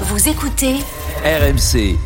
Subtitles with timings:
[0.00, 0.74] Vous écoutez
[1.24, 1.96] RMC.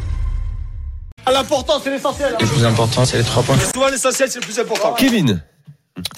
[1.27, 2.37] L'important, c'est l'essentiel.
[2.39, 3.57] Le plus important, c'est les trois points.
[3.73, 4.93] Souvent, l'essentiel, c'est le plus important.
[4.93, 5.43] Kevin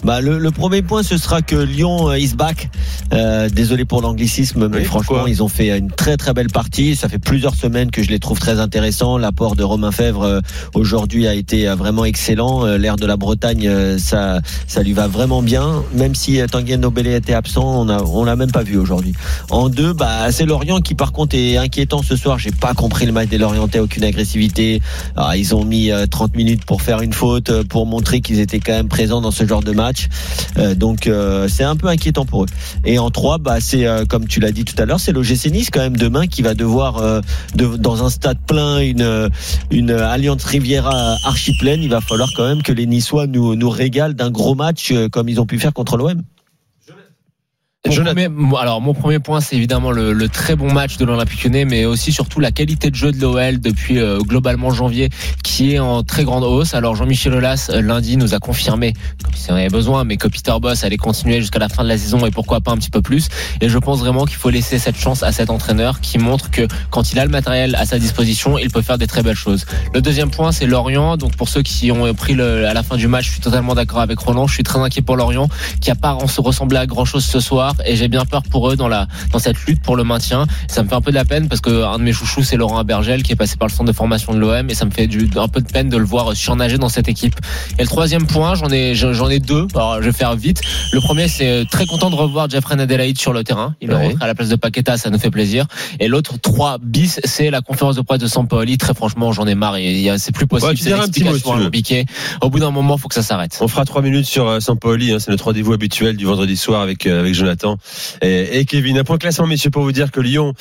[0.05, 2.70] bah, le, le, premier point, ce sera que Lyon euh, is back.
[3.12, 6.97] Euh, désolé pour l'anglicisme, mais Oui, franchement, ils ont fait une très très belle partie.
[6.97, 9.19] Ça fait plusieurs semaines que je les trouve très intéressants.
[9.19, 10.41] L'apport de Romain Fèvre euh,
[10.75, 12.66] aujourd'hui a été euh, vraiment excellent.
[12.66, 15.83] Euh, L'air de la Bretagne, euh, ça, ça lui va vraiment bien.
[15.95, 19.12] Même si Tanguy Nobélé était absent, on a, on l'a même pas vu aujourd'hui.
[19.51, 22.39] En deux, bah, c'est Lorient qui par contre est inquiétant ce soir.
[22.39, 24.81] J'ai pas compris le match des Lorientais, aucune agressivité.
[25.17, 28.61] Alors, ils ont mis euh, 30 minutes pour faire une faute, pour montrer qu'ils étaient
[28.61, 30.08] quand même présents dans ce genre de match.
[30.58, 32.48] Euh, donc euh, c'est un peu inquiétant pour eux.
[32.84, 35.46] Et en trois, bah c'est euh, comme tu l'as dit tout à l'heure, c'est l'OGC
[35.50, 37.22] Nice quand même demain qui va devoir
[37.54, 41.82] de- dans un stade plein, une Alliance Riviera archi pleine.
[41.82, 45.28] Il va falloir quand même que les Niçois nous nous régalent d'un gros match comme
[45.28, 46.22] ils ont pu faire contre l'OM.
[47.86, 48.28] Mon premier-
[48.61, 51.87] alors mon premier point c'est évidemment le, le très bon match de l'Olympique Lyonnais mais
[51.87, 55.09] aussi surtout la qualité de jeu de l'OL depuis euh, globalement janvier
[55.42, 56.75] qui est en très grande hausse.
[56.75, 58.92] Alors Jean-Michel Aulas euh, lundi nous a confirmé
[59.25, 61.89] comme s'il en avait besoin mais que Peter Boss allait continuer jusqu'à la fin de
[61.89, 63.28] la saison et pourquoi pas un petit peu plus.
[63.62, 66.69] Et je pense vraiment qu'il faut laisser cette chance à cet entraîneur qui montre que
[66.91, 69.65] quand il a le matériel à sa disposition il peut faire des très belles choses.
[69.94, 71.17] Le deuxième point c'est Lorient.
[71.17, 73.75] Donc pour ceux qui ont pris le, à la fin du match je suis totalement
[73.75, 74.47] d'accord avec Roland.
[74.47, 75.48] Je suis très inquiet pour Lorient
[75.81, 78.70] qui a pas se ressembler à grand chose ce soir et j'ai bien peur pour
[78.70, 80.46] eux dans la dans cette lutte pour le maintien.
[80.68, 82.56] Ça me fait un peu de la peine parce que un de mes chouchous c'est
[82.56, 84.90] Laurent Abergel qui est passé par le centre de formation de l'OM et ça me
[84.90, 87.34] fait du, un peu de peine de le voir surnager dans cette équipe.
[87.78, 89.66] Et le troisième point, j'en ai j'en ai deux.
[89.75, 90.60] Alors je vais faire vite.
[90.92, 93.75] Le premier c'est euh, très content de revoir Jeffrey Adelaide sur le terrain.
[93.80, 94.06] Il est Ouais.
[94.09, 95.66] rentré à la place de Paqueta, ça nous fait plaisir.
[95.98, 98.78] Et l'autre 3 bis, c'est la conférence de presse de Sampaoli.
[98.78, 99.78] Très franchement, j'en ai marre.
[99.78, 100.70] Il y a- C'est plus possible.
[100.70, 102.04] Ouais, tu ces diras un petit mot, explications si.
[102.41, 103.56] Au bout d'un moment, faut que ça s'arrête.
[103.60, 106.80] On fera trois minutes sur euh, Sampaoli, hein, c'est notre rendez-vous habituel du vendredi soir
[106.80, 107.59] avec euh, avec Jonathan
[108.22, 108.98] et, et Kevin.
[108.98, 110.53] Un point classement, messieurs, pour vous dire que Lyon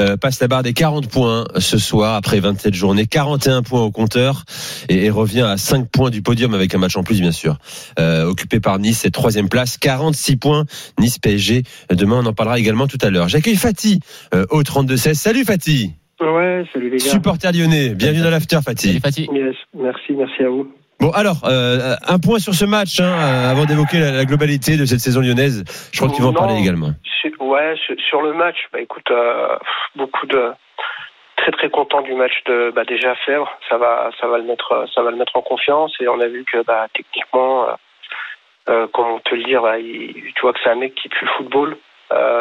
[0.00, 3.90] euh, passe la barre des 40 points ce soir après 27 journées, 41 points au
[3.90, 4.44] compteur
[4.88, 7.58] et, et revient à 5 points du podium avec un match en plus, bien sûr.
[7.98, 10.64] Euh, occupé par Nice, c'est troisième place, 46 points.
[10.98, 11.62] Nice PSG.
[11.90, 13.28] Demain, on en parlera également tout à l'heure.
[13.28, 14.00] J'accueille Fatih
[14.34, 15.14] euh, au 32-16.
[15.14, 17.10] Salut Fatih, Ouais, salut les gars.
[17.10, 17.94] supporter lyonnais.
[17.94, 18.88] Bienvenue dans l'after, Fatih.
[18.88, 19.28] Salut Fatih.
[19.32, 20.66] Yes, merci, merci à vous.
[21.00, 24.76] Bon, alors, euh, un point sur ce match, hein, euh, avant d'évoquer la, la globalité
[24.76, 25.62] de cette saison lyonnaise.
[25.92, 26.90] Je crois que tu vas en parler également.
[27.20, 29.56] Sur- Ouais, sur, sur le match, bah écoute, euh,
[29.96, 30.50] beaucoup de
[31.36, 34.84] très très content du match de bah déjà Fèvre, ça va ça va le mettre
[34.94, 37.66] ça va le mettre en confiance et on a vu que bah techniquement
[38.68, 41.24] euh, comment te le dire, bah, il- tu vois que c'est un mec qui pue
[41.24, 41.76] le football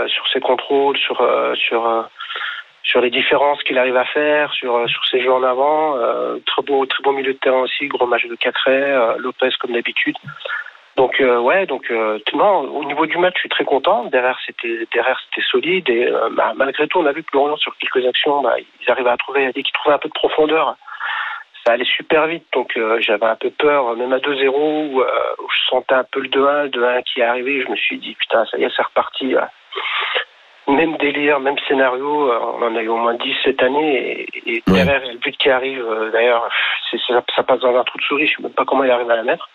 [0.08, 1.18] sur ses contrôles, sur
[1.68, 2.10] sur
[2.88, 6.38] sur les différences qu'il arrive à faire, sur euh, sur ses jeux en avant, euh,
[6.46, 9.74] très beau très beau milieu de terrain aussi, gros match de Cacré, euh, Lopez comme
[9.74, 10.16] d'habitude.
[10.96, 11.92] Donc euh, ouais, donc
[12.34, 14.06] non, au niveau du match, je suis très content.
[14.06, 16.10] Derrière, c'était derrière, c'était solide et
[16.56, 19.52] malgré tout, on a vu que Lorient sur quelques actions, bah, ils arrivaient à trouver,
[19.54, 20.76] dès qu'ils trouvaient un peu de profondeur,
[21.64, 22.46] ça allait super vite.
[22.54, 26.64] Donc j'avais un peu peur, même à 2-0 où, je sentais un peu le 2-1,
[26.64, 27.62] le 2-1 qui est arrivé.
[27.62, 29.36] Je me suis dit putain, ça y est, c'est reparti.
[30.68, 34.52] Même délire, même scénario, euh, on en a eu au moins 10 cette année et,
[34.58, 34.84] et Ouais.
[34.84, 35.82] derrière, il y a le but qui arrive.
[35.86, 36.48] euh, D'ailleurs,
[36.92, 38.28] ça, ça passe dans un trou de souris.
[38.28, 39.50] Je sais même pas comment il arrive à la mettre.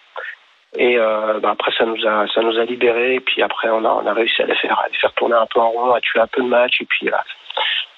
[0.75, 3.17] Et euh, bah, après, ça nous a, ça nous a libérés.
[3.17, 5.35] Et puis après, on a, on a réussi à les faire, à les faire tourner
[5.35, 6.81] un peu en rond, à tuer un peu de match.
[6.81, 7.17] Et puis, euh,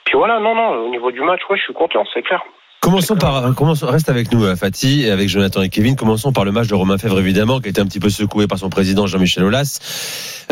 [0.04, 2.42] puis voilà, non, non, au niveau du match, ouais, je suis content, c'est clair.
[2.84, 3.54] Commençons par,
[3.88, 5.96] reste avec nous, euh, Fatih, avec Jonathan et Kevin.
[5.96, 8.46] Commençons par le match de Romain Fèvre, évidemment, qui a été un petit peu secoué
[8.46, 9.78] par son président Jean-Michel Aulas,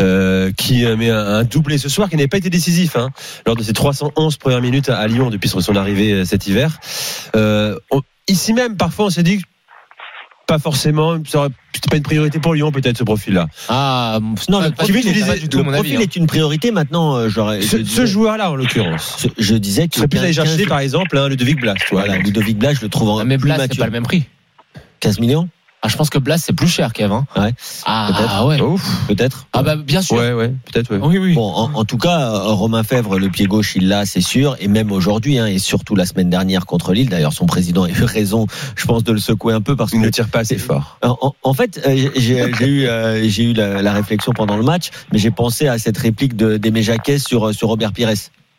[0.01, 3.11] euh, qui euh, met un, un doublé ce soir, qui n'a pas été décisif, hein,
[3.45, 6.79] lors de ses 311 premières minutes à Lyon depuis son arrivée cet hiver.
[8.27, 9.43] Ici même, parfois, on s'est dit,
[10.47, 13.47] pas forcément, ça aurait- c'était pas une priorité pour Lyon, peut-être, ce profil-là.
[13.69, 14.19] Ah,
[14.49, 16.01] Non, pas- le profil, du tout, disais- pas du tout, le mon profil avis, hein.
[16.03, 17.15] est une priorité maintenant.
[17.15, 19.25] euh, j'aurais- je Ce, joueur-là, en l'occurrence.
[19.37, 21.75] je- je disais que Tu serais plus allé 15 chercher, par exemple, un Ludovic Blas,
[21.75, 22.05] tu vois.
[22.05, 23.79] Voilà, Ludovic Blas, je le trouve Ah, mais plus Blas, c'est mature.
[23.79, 24.23] pas le même prix.
[24.99, 25.47] 15 millions
[25.85, 27.25] Ah, je pense que Blas, c'est plus cher, Kevin.
[27.35, 27.53] Ouais.
[27.85, 28.45] Ah, Peut-être.
[28.45, 28.61] ouais.
[28.61, 29.05] Ouf.
[29.09, 29.47] Peut-être.
[29.51, 30.15] Ah, bah, bien sûr.
[30.15, 30.99] Ouais, ouais, peut-être, ouais.
[31.03, 31.33] Oui, oui.
[31.33, 34.69] Bon, en, en tout cas, Romain Fèvre, le pied gauche, il l'a, c'est sûr, et
[34.69, 37.09] même aujourd'hui, hein, et surtout la semaine dernière contre Lille.
[37.09, 38.47] D'ailleurs, son président a eu raison,
[38.77, 40.99] je pense, de le secouer un peu parce Il que ne tire pas assez fort.
[41.03, 44.55] En, en- en fait, euh, j'ai j'ai eu, euh, j'ai eu la, la réflexion pendant
[44.55, 48.09] le match, mais j'ai pensé à cette réplique de d'Aimé Jacquet sur, sur Robert Pires.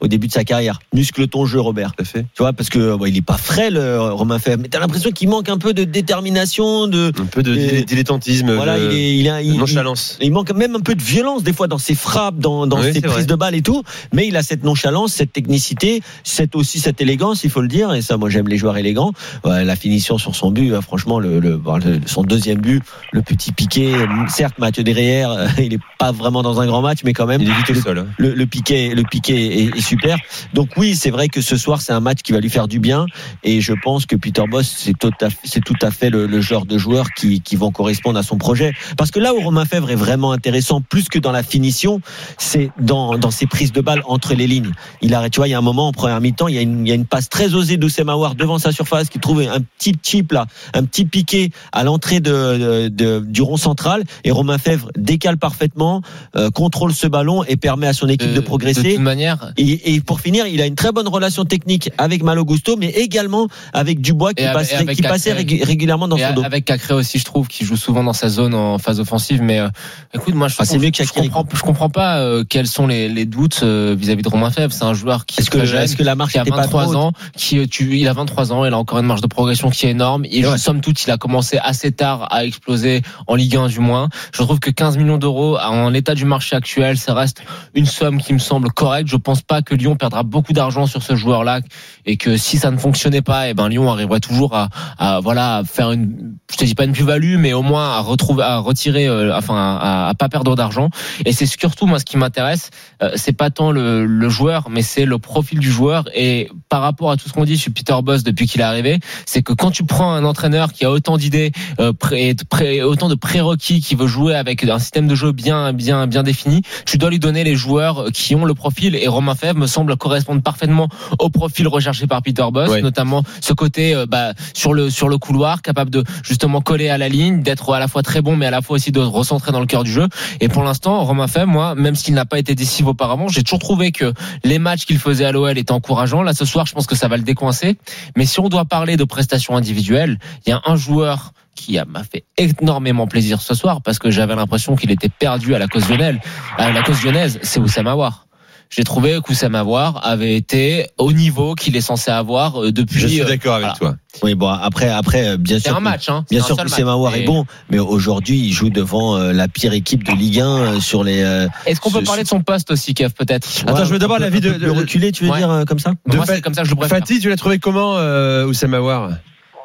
[0.01, 0.79] Au début de sa carrière.
[0.93, 1.93] Muscle ton jeu, Robert.
[1.97, 2.23] Tout à fait.
[2.35, 5.11] Tu vois, parce que bon, il est pas frais, le Romain Fèvre, mais t'as l'impression
[5.11, 8.85] qu'il manque un peu de détermination, de Un peu de Et- dile- dilettantisme, voilà, de
[8.91, 10.19] il est, il a, il- nonchalance.
[10.21, 12.93] il manque même un peu de violence des fois dans ses frappes, dans, dans Oui,
[12.93, 13.25] ses prises vrai.
[13.27, 13.83] de balles et tout.
[14.13, 17.93] Mais il a cette nonchalance, cette technicité, cette aussi cette élégance, il faut le dire.
[17.95, 19.13] Et ça, moi, j'aime les joueurs élégants.
[19.45, 21.61] Ouais, la finition sur son but, hein, franchement, le, le-
[22.07, 22.83] son deuxième but,
[23.13, 23.93] le petit piqué.
[24.29, 27.49] Certes, Mathieu Derrière, il est pas vraiment dans un grand match, mais quand même, Il
[27.49, 27.99] est vite le, sol.
[27.99, 28.07] hein.
[28.19, 30.17] le, le piqué, le piqué est, est super.
[30.55, 32.79] Donc oui, c'est vrai que ce soir, c'est un match qui va lui faire du
[32.81, 33.07] bien.
[33.43, 36.41] Et je pense que Peter Boss, c'est tout à, c'est tout à fait le, le
[36.41, 38.73] genre de joueurs qui, qui vont correspondre à son projet.
[38.97, 42.01] Parce que là où Romain Fèvre est vraiment intéressant, plus que dans la finition,
[42.39, 44.73] c'est dans, dans ses prises de balles entre les lignes.
[45.03, 46.63] Il arrête, tu vois, il y a un moment en première mi-temps, il y a
[46.63, 49.41] une, il y a une passe très osée d'Oussem Aouar devant sa surface qui trouve
[49.43, 54.05] un petit chip là, un petit piqué à l'entrée de, de- de- du rond central.
[54.25, 56.03] Et Romain Fèvre décale parfaitement,
[56.37, 58.95] euh, contrôle ce ballon et permet à son équipe de, De progresser.
[58.95, 62.45] toute manière, Et, et pour finir, il a une très bonne relation technique avec Malo
[62.45, 66.45] Gusto, mais également avec Dubois qui, avec- passait, avec qui régulièrement dans son dos.
[66.45, 69.43] avec Cacré aussi, je trouve, qui joue souvent dans sa zone en phase offensive.
[69.43, 69.69] Mais euh,
[70.15, 73.09] écoute, moi, je, Ah, c'est mieux je comprends, je comprends pas euh, quels sont les,
[73.09, 74.73] les doutes euh, vis-à-vis de Romain Fèvre.
[74.73, 76.87] C'est un joueur qui Est-ce que, jeune, la marche qui a n'était pas trop 23
[76.89, 79.71] haute ans, qui tu, il a 23 ans, il a encore une marge de progression
[79.71, 80.23] qui est énorme.
[80.23, 80.59] Ouais.
[80.59, 84.09] somme toute, il a commencé assez tard à exploser en Ligue 1 du moins.
[84.33, 87.43] Je trouve que 15 millions d'euros en l'état du marché actuel, ça reste
[87.75, 89.09] une somme qui me semble correcte.
[89.09, 91.61] Je pense pas que Lyon perdra beaucoup d'argent sur ce joueur-là
[92.07, 94.69] et que si ça ne fonctionnait pas, et ben Lyon arriverait toujours à,
[94.99, 98.01] à voilà à faire une, je te dis pas une plus-value, mais au moins à
[98.01, 100.91] retrouver, à retirer, euh, enfin à, à pas perdre d'argent.
[101.25, 102.71] Et c'est surtout moi ce qui m'intéresse,
[103.03, 106.05] euh, c'est pas tant le, le joueur, mais c'est le profil du joueur.
[106.15, 109.01] Et par rapport à tout ce qu'on dit sur Peter Boss depuis qu'il est arrivé,
[109.27, 113.09] c'est que quand tu prends un entraîneur qui a autant d'idées, euh, pré- pré- autant
[113.09, 116.99] de prérequis, qui veut jouer avec un système de jeu bien, bien, bien défini, tu
[116.99, 118.95] dois lui donner les joueurs qui ont le profil.
[118.97, 122.83] Et Romain Fèvre me semble correspondre parfaitement au profil recherché par Peter Boss, Ouais.
[122.83, 126.99] notamment ce côté euh, bah, sur le sur le couloir, capable de justement coller à
[126.99, 129.53] la ligne, d'être à la fois très bon, mais à la fois aussi de recentrer
[129.53, 130.09] dans le cœur du jeu.
[130.41, 133.59] Et pour l'instant, Romain Fèvre, moi, même s'il n'a pas été décisif auparavant, j'ai toujours
[133.59, 134.13] trouvé que
[134.45, 136.23] les matchs qu'il faisait à l'OL étaient encourageants.
[136.23, 137.77] Là, ce soir, je pense que ça va le décoincer.
[138.17, 142.03] Mais si on doit parler de prestations individuelles, il y a un joueur qui m'a
[142.03, 145.89] fait énormément plaisir ce soir parce que j'avais l'impression qu'il était perdu à la cause
[145.89, 146.17] lyonnaise.
[146.59, 148.27] À la cause lyonnaise, c'est Oussama Aouar.
[148.71, 152.99] J'ai trouvé qu'Oussama Aouar avait été au niveau qu'il est censé avoir euh, depuis.
[153.01, 153.95] Je suis euh, d'accord avec voilà.
[153.95, 153.95] toi.
[154.23, 155.77] Oui, bon, après, après, euh, bien C'est sûr.
[155.77, 156.25] un match, hein.
[156.31, 156.81] Bien C'est sûr c'est match.
[156.81, 160.47] Mawar est bon, mais aujourd'hui, il joue devant euh, la pire équipe de Ligue 1
[160.47, 161.23] euh, sur les.
[161.23, 163.49] euh, Est-ce qu'on peut Ce- parler de son poste aussi, Kev, peut-être?
[163.67, 165.39] Attends, je veux d'abord l'avis de- de- reculé, tu veux Ouais.
[165.39, 165.93] dire euh, comme ça?
[166.07, 166.99] De Moi, c'est comme ça que je le préfère.
[166.99, 169.09] Fatih, tu l'as trouvé comment, euh, Oussama Aouar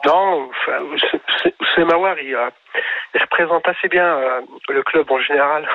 [0.06, 0.78] Non, enfin,
[1.12, 2.50] c'est- c'est- c'est Mawar, il, euh,
[3.16, 5.66] il représente assez bien euh, le club en général.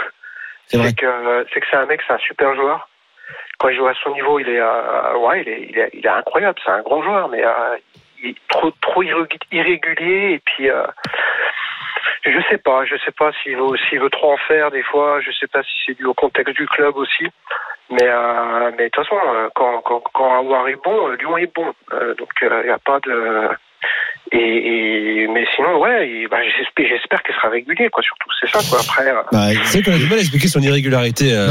[0.69, 0.89] C'est vrai.
[0.89, 1.07] C'est que
[1.53, 2.89] c'est que c'est un mec, c'est un super joueur.
[3.59, 6.59] Quand il joue à son niveau, il est, euh, ouais, il est, il est, incroyable.
[6.65, 7.77] C'est un grand joueur, mais euh,
[8.23, 10.35] il est trop, trop irrégul- irrégulier.
[10.35, 10.87] Et puis, euh,
[12.25, 15.21] je sais pas, je sais pas s'il veut, s'il veut trop en faire des fois.
[15.21, 17.29] Je sais pas si c'est dû au contexte du club aussi.
[17.91, 21.37] Mais, euh, mais de toute façon, euh, quand, quand, quand Aouar est bon, euh, Lyon
[21.37, 21.73] est bon.
[21.93, 23.51] Euh, donc, il n'y a pas de.
[24.33, 28.03] Et, et mais sinon, ouais, bah, j'espère, j'espère qu'il sera régulier, quoi.
[28.03, 28.81] Surtout, c'est ça, quoi.
[28.81, 29.09] Après.
[29.09, 31.49] euh, Bah, C'est qu'on a du mal à expliquer son irrégularité, euh,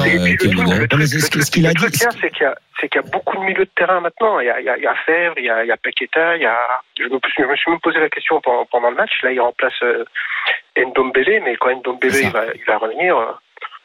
[1.45, 1.85] ce qu'il a dit,
[2.21, 4.39] c'est qu'il y a, c'est qu'il y a beaucoup de milieux de terrain maintenant.
[4.39, 5.71] Il y a, il y a, il y a Fèvre, il y a, il y
[5.71, 6.57] a Paqueta, il y a.
[6.99, 9.11] Je me, je me suis même posé la question pendant, pendant le match.
[9.23, 10.03] Là, il remplace euh,
[10.77, 13.31] Ndombele, mais quand Ndombele il va, il va revenir, euh,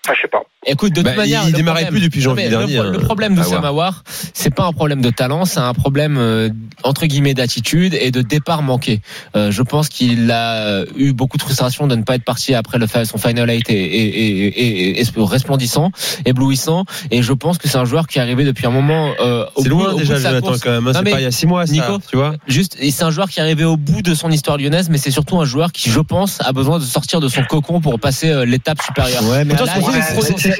[0.08, 0.42] ah, je sais pas.
[0.68, 2.90] Écoute, de Bah, toute manière, il le démarrait problème- plus depuis janvier mais dernier, Le,
[2.92, 3.42] le problème de.
[3.42, 6.50] Samawar, c'est pas un problème de talent, c'est un problème euh,
[6.82, 9.00] entre guillemets d'attitude et de départ manqué.
[9.34, 12.78] Euh, je pense qu'il a eu beaucoup de frustration de ne pas être parti après
[12.78, 15.90] le son final eight et, et, et, et- resplendissant,
[16.26, 16.84] éblouissant.
[17.10, 19.10] Et je pense que c'est un joueur qui est arrivé depuis un moment.
[19.20, 20.60] Euh, au bout- loin au bout déjà, de sa course.
[20.60, 20.86] quand même.
[20.86, 20.92] hein.
[20.94, 22.34] C'est pas il y a six mois, ça, Nico, tu vois.
[22.46, 25.10] Juste, c'est un joueur qui est arrivé au bout de son histoire lyonnaise, mais c'est
[25.10, 28.28] surtout un joueur qui, je pense, a besoin de sortir de son cocon pour passer
[28.30, 29.22] euh, l'étape supérieure.
[29.28, 29.54] Ouais, mais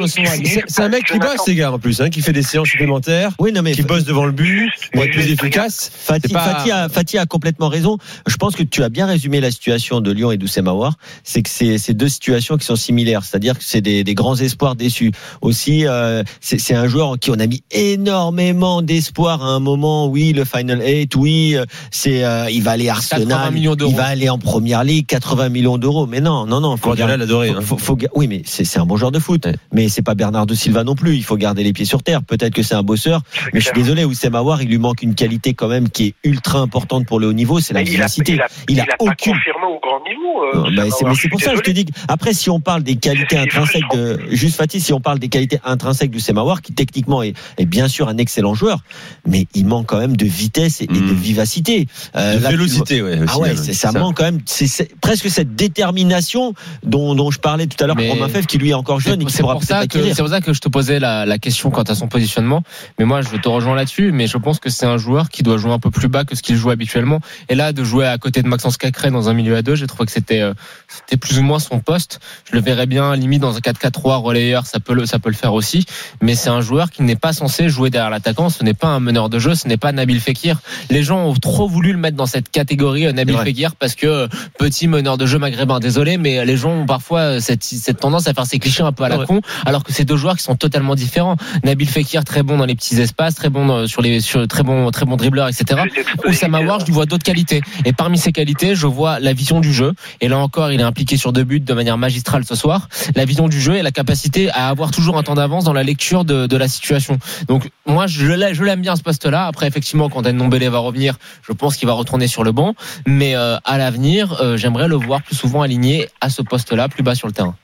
[0.06, 3.32] c'est- un mec qui bosse, les gars, en plus, hein, qui fait des séances supplémentaires,
[3.38, 5.90] Oui, non, mais qui bosse devant le but, pour être plus Juste, efficace.
[5.94, 7.98] Fatih, pas- Fatih a, Fatih a complètement raison.
[8.26, 10.94] Je pense que tu as bien résumé la situation de Lyon et d'Oussem Aouar.
[11.24, 13.22] C'est que c'est deux situations qui sont similaires.
[13.24, 15.12] C'est-à-dire que c'est des, des grands espoirs déçus.
[15.42, 20.06] Aussi, euh, c'est un joueur en qui on a mis énormément d'espoir à un moment.
[20.08, 23.54] Oui, le Final 8, oui, euh, c'est euh, il va aller à 80 Arsenal,
[23.88, 26.06] il va aller en Première Ligue, 80 millions d'euros.
[26.06, 26.76] Mais non, non, non.
[26.76, 27.60] Faut Guardiola garder- l'adoré, faut- hein.
[27.62, 29.46] faut- faut ga- oui, mais c'est un bon joueur de foot.
[29.72, 31.14] Mais mais c'est pas Bernardo Silva non plus.
[31.14, 32.24] Il faut garder les pieds sur terre.
[32.24, 33.20] Peut-être que c'est un bosseur,
[33.52, 33.84] mais je suis clair.
[33.84, 37.20] désolé, Oussem Aouar, il lui manque une qualité quand même qui est ultra importante pour
[37.20, 38.32] le haut niveau, c'est la Mais il a, vivacité.
[38.32, 40.66] il a, Il il a pas aucune- confirmé au grand niveau.
[40.66, 41.84] euh, bah, c'est, pour je ça que je te dis.
[41.84, 45.28] que- Après, si on parle des qualités intrinsèques de, juste Fatih, si on parle des
[45.28, 48.80] qualités intrinsèques du Semawar, qui techniquement est, est bien sûr un excellent joueur,
[49.26, 51.14] mais il manque quand même de vitesse et, et de Mm.
[51.14, 51.86] vivacité.
[52.16, 53.18] Euh, De là, vélocité, ouais.
[53.20, 54.40] Ah aussi, ouais, hein, c'est, ça, manque quand même.
[54.46, 58.46] C'est, presque cette détermination dont, dont je parlais tout à l'heure Mais- pour Romain Fèvre,
[58.46, 60.60] qui lui est encore jeune et qui pourra ça que, c'est pour ça que je
[60.60, 62.62] te posais la, la question quant à son positionnement.
[62.98, 64.12] Mais moi, je te rejoins là-dessus.
[64.12, 66.34] Mais je pense que c'est un joueur qui doit jouer un peu plus bas que
[66.34, 67.20] ce qu'il joue habituellement.
[67.48, 69.86] Et là, de jouer à côté de Maxence Cacré dans un milieu à deux, j'ai
[69.86, 70.54] trouvé que c'était, euh,
[70.88, 72.20] c'était plus ou moins son poste.
[72.50, 75.34] Je le verrais bien limite dans un 4-4-3 relayeur, ça peut le, ça peut le
[75.34, 75.86] faire aussi.
[76.20, 78.48] Mais c'est un joueur qui n'est pas censé jouer derrière l'attaquant.
[78.48, 79.54] Ce n'est pas un meneur de jeu.
[79.54, 80.60] Ce n'est pas Nabil Fekir.
[80.90, 83.36] Les gens ont trop voulu le mettre dans cette catégorie euh, Nabil.
[83.38, 85.80] Fekir parce que euh, petit meneur de jeu maghrébin.
[85.80, 89.04] Désolé, mais les gens ont parfois cette, cette tendance à faire ces clichés un peu
[89.04, 91.36] à la con, alors que c'est deux joueurs qui sont totalement différents.
[91.64, 94.62] Nabil Fekir très bon dans les petits espaces, très bon dans- sur les sur très
[94.62, 95.80] bon très bon dribbleur, etc.
[96.26, 97.60] Oussama War, je lui vois d'autres qualités.
[97.84, 99.92] Et parmi ces qualités, je vois la vision du jeu.
[100.20, 102.88] Et là encore, il est impliqué sur deux buts de manière magistrale ce soir.
[103.14, 105.82] La vision du jeu et la capacité à avoir toujours un temps d'avance dans la
[105.82, 107.18] lecture de, de la situation.
[107.48, 108.24] Donc moi, je
[108.62, 109.46] l'aime bien ce poste-là.
[109.46, 112.74] Après, effectivement, quand Ndombele va revenir, je pense qu'il va retourner sur le banc.
[113.06, 117.02] Mais euh, à l'avenir, euh, j'aimerais le voir plus souvent aligné à ce poste-là, plus
[117.02, 117.54] bas sur le terrain.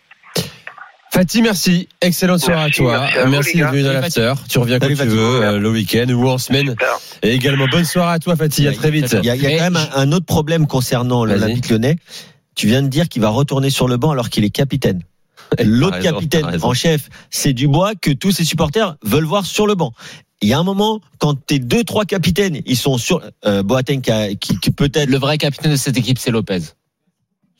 [1.14, 1.88] Fatih, merci.
[2.00, 3.08] Excellente soirée à Merci, toi.
[3.28, 4.32] merci d'être venu dans l'after.
[4.48, 5.14] Tu reviens quand Salut, tu Fatih.
[5.16, 6.70] veux, euh, le week-end ou en semaine.
[6.70, 6.88] Super.
[7.22, 8.66] Et également, bonne soirée à toi, Fatih.
[8.66, 9.14] À très vite.
[9.22, 11.94] Il y a, il y a quand même un, un autre problème concernant l'Olympique lyonnais.
[12.56, 15.02] Tu viens de dire qu'il va retourner sur le banc alors qu'il est capitaine.
[15.64, 19.92] L'autre capitaine en chef, c'est Dubois que tous ses supporters veulent voir sur le banc.
[20.42, 24.00] Il y a un moment, quand tes deux, trois capitaines, ils sont sur euh, Boateng
[24.40, 25.08] qui, qui peut-être.
[25.08, 26.58] Le vrai capitaine de cette équipe, c'est Lopez.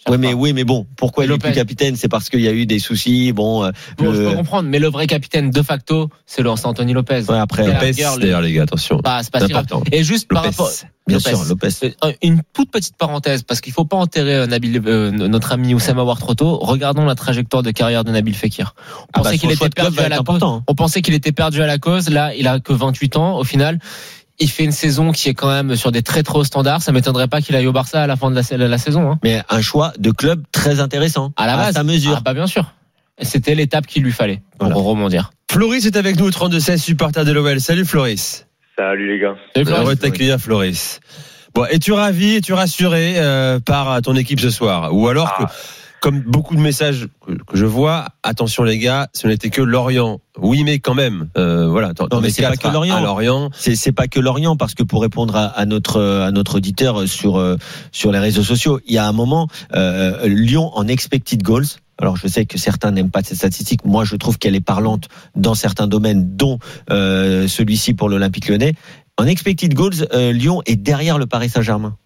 [0.08, 1.96] Oui, mais oui, mais bon, pourquoi il est plus capitaine?
[1.96, 3.32] C'est parce qu'il y a eu des soucis.
[3.32, 6.66] Bon, euh, Bon, je le- peux comprendre, mais le vrai capitaine de facto, c'est c'est
[6.66, 7.22] Anthony Lopez.
[7.30, 8.98] ouais, après, Lopez, le- d'ailleurs, les gars, attention.
[9.00, 9.64] Pas- c'est pas si grave.
[9.64, 9.82] important.
[9.92, 10.70] Et juste par rapport,
[11.06, 11.30] bien Lopez.
[11.30, 11.68] sûr, Lopez.
[12.04, 15.72] Euh, Une toute petite parenthèse, parce qu'il faut pas enterrer euh, Nabil, euh, notre ami
[15.74, 16.58] Oussama War trop tôt.
[16.58, 18.74] Regardons la trajectoire de carrière de Nabil Fekir.
[18.76, 20.20] On Ah bah, pensait son qu'il était perdu à la cause.
[20.20, 20.62] important.
[20.68, 22.10] On pensait qu'il était perdu à la cause.
[22.10, 23.38] Là, il a que 28 ans.
[23.38, 23.78] Au final,
[24.38, 26.82] il fait une saison qui est quand même sur des très très hauts standards.
[26.82, 29.10] Ça m'étonnerait pas qu'il aille au Barça à la fin de la, la saison.
[29.12, 29.18] Hein.
[29.22, 31.32] Mais un choix de club très intéressant.
[31.36, 32.16] À la base, sa mesure.
[32.18, 32.72] Ah, bah bien sûr.
[33.22, 34.74] C'était l'étape qu'il lui fallait pour Voilà.
[34.82, 35.30] rebondir.
[35.50, 37.60] Floris est avec nous au 32-16, supporter de l'OL.
[37.60, 38.46] Salut, Floris.
[38.76, 39.36] Salut les gars.
[39.54, 39.82] Salut, Floris.
[39.84, 40.98] Heureux de t'accueillir, Floris.
[41.54, 44.92] Bon, es-tu ravi, es-tu rassuré euh, par ton équipe ce soir?
[44.92, 45.52] Ou alors que, Ah.
[46.04, 50.20] Comme beaucoup de messages que, que je vois, attention les gars, ce n'était que Lorient.
[50.38, 51.94] Oui, mais quand même, euh, voilà.
[52.12, 53.00] Non, mais es c'est pas que Lorient.
[53.00, 53.48] Lorient.
[53.54, 57.38] C'est pas que Lorient parce que pour répondre à, à notre à notre auditeur sur
[57.38, 57.56] euh,
[57.90, 61.64] sur les réseaux sociaux, il y a un moment euh, Lyon en expected goals.
[61.96, 63.86] Alors je sais que certains n'aiment pas cette statistique.
[63.86, 66.58] Moi, je trouve qu'elle est parlante dans certains domaines, dont
[66.90, 68.74] euh, celui-ci pour l'Olympique Lyonnais.
[69.16, 71.96] En expected goals, euh, Lyon est derrière le Paris Saint-Germain.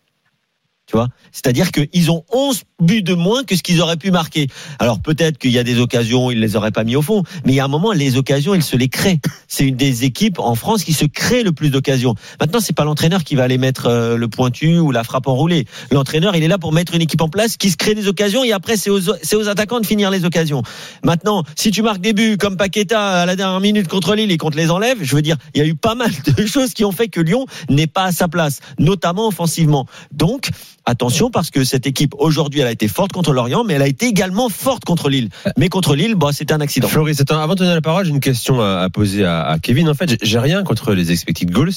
[0.88, 4.46] Tu vois C'est-à-dire qu'ils ont 11 buts de moins que ce qu'ils auraient pu marquer.
[4.78, 7.52] Alors peut-être qu'il y a des occasions, ils les auraient pas mis au fond, mais
[7.52, 9.20] il y a un moment, les occasions, ils se les créent.
[9.48, 12.14] C'est une des équipes en France qui se crée le plus d'occasions.
[12.40, 15.66] Maintenant, c'est pas l'entraîneur qui va aller mettre euh, le pointu ou la frappe enroulée.
[15.90, 18.42] L'entraîneur, il est là pour mettre une équipe en place qui se crée des occasions
[18.42, 20.62] et après, c'est aux, c'est aux attaquants de finir les occasions.
[21.04, 24.38] Maintenant, si tu marques des buts comme Paqueta à la dernière minute contre Lille et
[24.38, 26.72] qu'on te les enlève, je veux dire, il y a eu pas mal de choses
[26.72, 29.86] qui ont fait que Lyon n'est pas à sa place, notamment offensivement.
[30.12, 30.48] Donc,
[30.88, 33.86] attention parce que cette équipe aujourd'hui, elle a été forte contre Lorient, mais elle a
[33.88, 35.28] été également forte contre Lille.
[35.56, 36.88] Mais contre Lille, bah, c'était un accident.
[36.88, 39.58] Floris, attends, avant de donner la parole, j'ai une question à, à poser à, à
[39.58, 39.88] Kevin.
[39.88, 41.68] En fait, j'ai- rien contre les expected goals.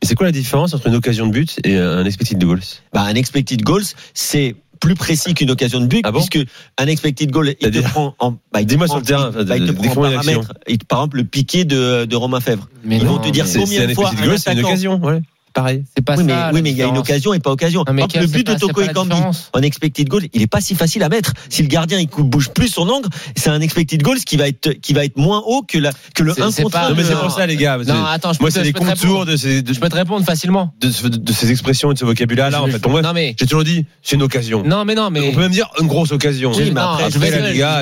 [0.00, 2.60] Mais c'est quoi la différence entre une occasion de but et un expected goals?
[2.92, 3.82] Bah, un expected goals,
[4.14, 6.20] c'est plus précis qu'une occasion de but, Ah bon?
[6.20, 6.38] puisque
[6.78, 9.32] un expected goal, il te prend en, bah, il te Dis-moi prend- sur le terrain,
[9.36, 10.52] il- bah, il te prend en décris-moi une paramètre.
[10.68, 12.68] Il te- par exemple, le piqué de, de Romain Fèvre.
[12.84, 15.00] Mais Ils vont te dire combien un de fois un goal, une occasion.
[15.04, 15.20] Ouais,
[15.62, 15.84] pareil.
[15.96, 16.50] C'est pas Oui, mais, ça.
[16.52, 17.84] oui, mais il y a une occasion et pas occasion.
[17.86, 19.16] Non, mais Par exemple, Kev, le but de Toko Ekambi
[19.52, 21.32] en expected goal, il est pas si facile à mettre.
[21.48, 24.70] Si le gardien il bouge plus son angle, c'est un expected goal qui va être
[24.72, 26.90] qui va être moins haut que la que le C'est- 1 c'est contre pas- 1.
[26.90, 27.78] Non, mais c'est pour ça, les gars.
[27.78, 29.24] Non, attends, je Moi, peux c'est te- les contours répondre.
[29.26, 30.72] de ces, de, Je peux te répondre facilement.
[30.80, 32.62] de, de- de ces expressions et de ce vocabulaire-là.
[32.62, 34.62] En Je- fait, pour moi, non mais j'ai toujours dit, c'est une occasion.
[34.64, 36.52] non mais non mais On peut même dire une grosse occasion.
[36.54, 37.30] Oui, mais après, je vais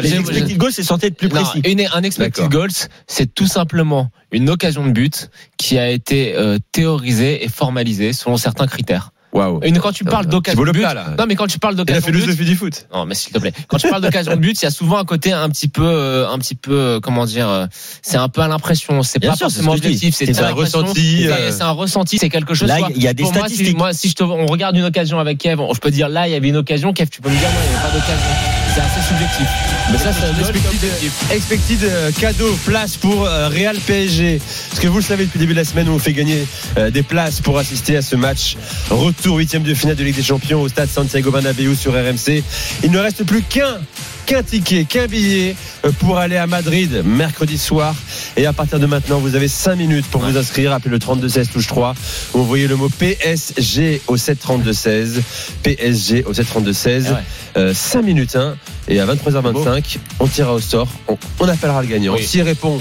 [0.02, 1.62] les expected goals c'est censé être plus précis.
[1.92, 2.70] un expected goals,
[3.06, 8.36] c'est tout simplement une occasion de but qui a été euh, théorisée et formalisée selon
[8.36, 9.10] certains critères.
[9.36, 9.60] Waouh.
[9.62, 11.14] Et quand tu parles d'occasion de but, là.
[11.18, 12.86] non mais quand tu parles la d'occasion de but, philosophie du foot.
[12.92, 14.96] non mais s'il te plaît, quand tu parles d'occasion de but, il y a souvent
[14.98, 17.66] un côté un petit peu, euh, un petit peu, euh, comment dire, euh,
[18.02, 21.62] c'est un peu à l'impression, c'est pas sûr, c'est forcément objectif, c'est un ressenti, c'est-
[21.62, 22.68] un ressenti, c'est quelque chose.
[22.68, 23.76] Là, il y a des pour moi, si- statistiques.
[23.78, 26.26] Moi, si, je te, on regarde une occasion avec Kev, on- je peux dire là,
[26.28, 26.92] il y avait une occasion.
[26.92, 28.30] Kev, tu peux me dire non, il n'y avait pas d'occasion.
[28.74, 29.46] C'est assez subjectif.
[29.90, 30.90] Mais ça, c'est un expected,
[31.30, 34.40] expected, cadeau, place pour Real PSG.
[34.68, 36.46] Parce que vous le savez, depuis le début de la semaine, on vous fait gagner
[36.92, 38.56] des places pour assister à ce match.
[38.90, 42.42] Retour huitième de finale de Ligue des Champions au stade Santiago Bernabéu sur RMC.
[42.84, 43.78] Il ne reste plus qu'un
[44.26, 45.54] qu'un ticket, qu'un billet
[45.84, 47.94] euh, pour aller à Madrid mercredi soir.
[48.36, 50.72] Et à partir de maintenant, vous avez 5 minutes pour vous inscrire.
[50.72, 51.94] Appelez le 3216 touche 3.
[52.32, 55.22] Vous envoyez le mot PSG au 73216.
[55.62, 57.06] PSG au 73216.
[57.08, 57.18] Eh ouais.
[57.56, 58.56] Euh, 5 minutes, hein.
[58.88, 60.88] Et à 23h25, on tirera au sort.
[61.06, 62.14] On, on appellera le gagnant.
[62.14, 62.24] Oui.
[62.24, 62.80] S'il répond,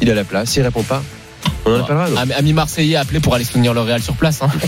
[0.00, 0.50] il a la place.
[0.50, 1.02] S'il répond pas,
[1.66, 2.06] on en appellera.
[2.36, 4.40] Ami Marseillais appelé pour aller soutenir le Real sur place.
[4.42, 4.48] hein.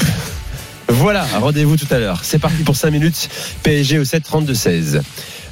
[0.89, 2.25] Voilà, rendez-vous tout à l'heure.
[2.25, 3.29] C'est parti pour 5 minutes.
[3.63, 5.03] PSG au 73216.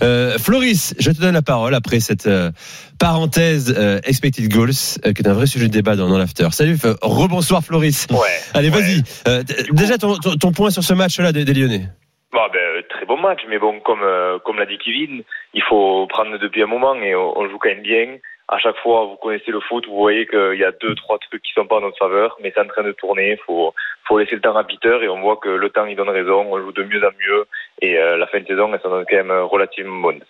[0.03, 2.51] Euh, Floris, je te donne la parole après cette euh,
[2.99, 4.71] parenthèse euh, expected goals,
[5.05, 6.49] euh, qui est un vrai sujet de débat dans, dans l'after.
[6.53, 8.07] Salut, euh, rebonsoir Floris.
[8.11, 8.19] Ouais.
[8.55, 8.81] Allez, Ouais.
[8.81, 9.03] vas-y.
[9.29, 11.87] Euh, déjà ton, ton, ton point sur ce match-là des, des Lyonnais.
[12.33, 15.23] Bah, ben, très bon match, mais bon, comme, euh, comme l'a dit Kevin,
[15.55, 18.17] il faut prendre depuis un moment et on, on joue quand même bien.
[18.49, 21.43] À chaque fois, vous connaissez le foot, vous voyez qu'il y a deux, trois trucs
[21.43, 23.37] qui sont pas en notre faveur, mais c'est en train de tourner.
[23.47, 23.73] Faut,
[24.07, 26.47] faut laisser le temps à Peter et on voit que le temps il donne raison.
[26.51, 27.47] On joue de mieux en mieux
[27.83, 30.21] et euh, la fin de saison, elle s'en donne quand même euh, relativement bonne.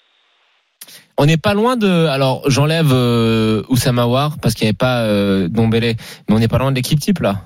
[1.18, 2.06] On n'est pas loin de.
[2.06, 5.94] Alors, j'enlève euh, Oussama War parce qu'il n'y avait pas euh, Dombele,
[6.28, 7.36] mais on n'est pas loin de l'équipe type là.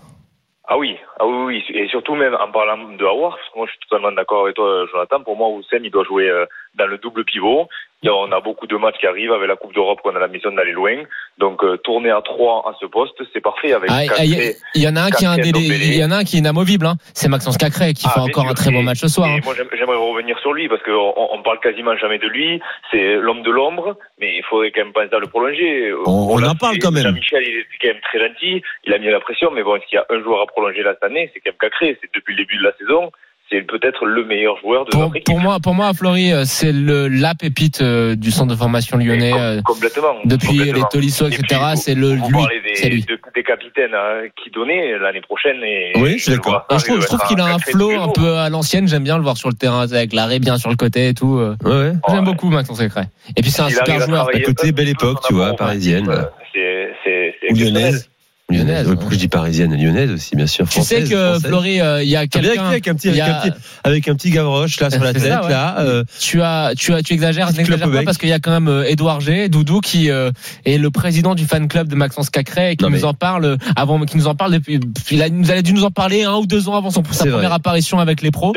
[0.72, 3.66] Ah oui, ah oui, oui, et surtout même en parlant de Howard, parce que moi
[3.66, 5.20] je suis totalement d'accord avec toi, Jonathan.
[5.20, 6.46] Pour moi, Oussem, il doit jouer euh,
[6.76, 7.68] dans le double pivot.
[8.02, 10.16] Il y a- on a beaucoup de matchs qui arrivent avec la Coupe d'Europe qu'on
[10.16, 10.97] a la mission d'aller loin.
[11.38, 14.25] Donc euh, tourner à 3 à ce poste, c'est parfait avec Ah, Cacré.
[14.25, 16.16] Il y, il y en a un qui est un délai- il y en a
[16.16, 16.87] un qui est inamovible.
[16.87, 16.95] Hein.
[17.12, 18.50] C'est Maxence Cacré qui Ah, fait encore sûr.
[18.52, 19.28] un très bon match ce soir.
[19.28, 19.40] hein.
[19.45, 22.61] moi, j'aime- j'aimerais revenir sur lui parce qu'on on parle quasiment jamais de lui.
[22.90, 25.92] C'est l'homme de l'ombre, mais il faudrait quand même penser à le prolonger.
[26.07, 27.02] On- on l'a en parle quand même.
[27.04, 28.62] Jean-Michel, il est quand même très gentil.
[28.85, 30.95] Il a mis la pression, mais bon, s'il y a un joueur à prolonger là
[30.95, 31.99] cette année, c'est quand même Cacré.
[32.00, 33.11] C'est depuis le début de la saison.
[33.52, 35.26] C'est peut-être le meilleur joueur de Pour, notre équipe.
[35.26, 38.97] pour moi, pour moi, Fleury, euh, c'est le la pépite euh, du centre de formation
[38.97, 39.33] lyonnais.
[39.33, 40.14] Com- euh, complètement.
[40.25, 40.83] Depuis les.
[40.90, 41.61] Tolisso, Et etc.
[41.73, 42.37] puis, C'est le vous lui.
[42.80, 43.02] des, lui.
[43.02, 45.57] de- des capitaines hein, qui donnaient l'année prochaine.
[45.64, 46.64] Et Oui, je suis d'accord.
[46.71, 48.87] Et je trouve, je trouve qu'il a un flow un peu à l'ancienne.
[48.87, 51.38] J'aime bien le voir sur le terrain avec l'arrêt bien sur le côté et tout.
[51.38, 51.57] euh.
[51.64, 51.92] Ouais, ouais.
[52.09, 52.25] J'aime Ouais.
[52.25, 53.02] beaucoup Maxence Cacré.
[53.37, 54.28] Et puis c'est un super joueur.
[54.28, 56.07] à côté, un belle époque, tu vois, parisienne.
[56.52, 57.83] C'est c'est- c'est Ou exceptionnel.
[57.83, 58.10] lyonnaise.
[58.50, 58.97] Lyonnaise, Ouais, ouais.
[58.97, 60.66] Pourquoi je dis parisienne Lyonnaise aussi, bien sûr.
[60.69, 61.47] Tu sais Française, que française.
[61.47, 62.64] Fleury, euh, il y a quelqu'un.
[62.64, 65.01] avec un petit, il y avec a- un petit, avec un petit Gavroche là sur
[65.05, 65.51] la tête ça, ouais.
[65.51, 65.77] là.
[65.81, 68.68] euh, Tu as, tu as, tu exagères, n'exagère pas parce qu'il y a quand même
[68.68, 70.31] euh, Édouard G, Doudou qui euh,
[70.64, 73.14] est le président du fan club de Maxence Cacré et qui Non, nous mais- en
[73.14, 74.81] parle euh, avant, qui nous en parle depuis.
[75.11, 77.03] Il a, il nous a dû nous en parler un ou deux ans avant son,
[77.11, 78.53] sa première apparition avec les pros.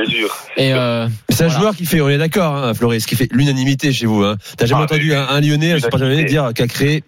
[0.57, 1.59] Et euh, C'est un Voilà.
[1.59, 4.23] joueur qui fait, on est d'accord, hein, Floris, qui fait l'unanimité chez vous.
[4.23, 4.37] Hein.
[4.57, 7.01] T'as jamais Ah, entendu un, un Lyonnais, un supporter lyonnais dire 100%.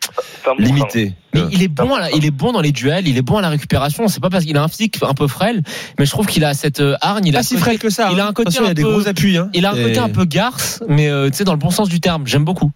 [0.59, 1.13] limité.
[1.35, 3.37] Mais il est bon, à la- il est bon dans les duels, il est bon
[3.37, 4.07] à la récupération.
[4.07, 5.61] C'est pas parce qu'il a un physique un peu frêle,
[5.99, 7.25] mais je trouve qu'il a cette euh, hargne.
[7.27, 8.09] Il a Pas ce si côté- frêle que ça.
[8.11, 8.29] il a hein.
[8.29, 9.37] un côté il un a des peu- gros appuis.
[9.37, 9.49] Hein.
[9.53, 11.69] Il a un côté Et- un peu garce, mais euh, tu sais dans le bon
[11.69, 12.25] sens du terme.
[12.27, 12.71] J'aime beaucoup.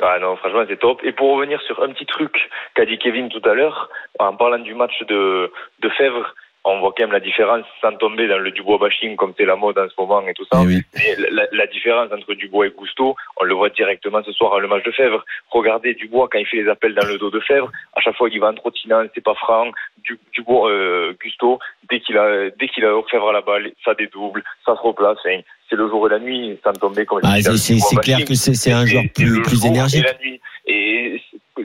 [0.00, 1.00] Ah non, franchement, c'est top.
[1.02, 2.30] Et pour revenir sur un petit truc
[2.74, 3.88] qu'a dit Kevin tout à l'heure,
[4.20, 5.50] en parlant du match de,
[5.82, 6.34] de Fèvre,
[6.68, 9.56] on voit quand même la différence sans tomber dans le Dubois bashing comme c'est la
[9.56, 10.60] mode en ce moment et tout ça.
[10.62, 10.82] Eh oui.
[10.94, 14.60] Mais la, la différence entre Dubois et Gusto, on le voit directement ce soir à
[14.60, 15.24] le match de Fèvre.
[15.50, 18.30] Regardez Dubois quand il fait les appels dans le dos de Fèvre, à chaque fois
[18.30, 19.70] qu'il va en trottinant, c'est pas franc.
[20.04, 21.58] Du, Dubois, euh, Gusto,
[21.90, 25.18] dès qu'il a, dès qu'il a Fèvre à la balle, ça dédouble, ça se replace.
[25.24, 28.72] Enfin, c'est le jour et la nuit, sans tomber comme Ah, c'est clair que c'est
[28.72, 30.06] un joueur plus, plus énergique.
[30.24, 30.40] Et.
[30.66, 31.20] Et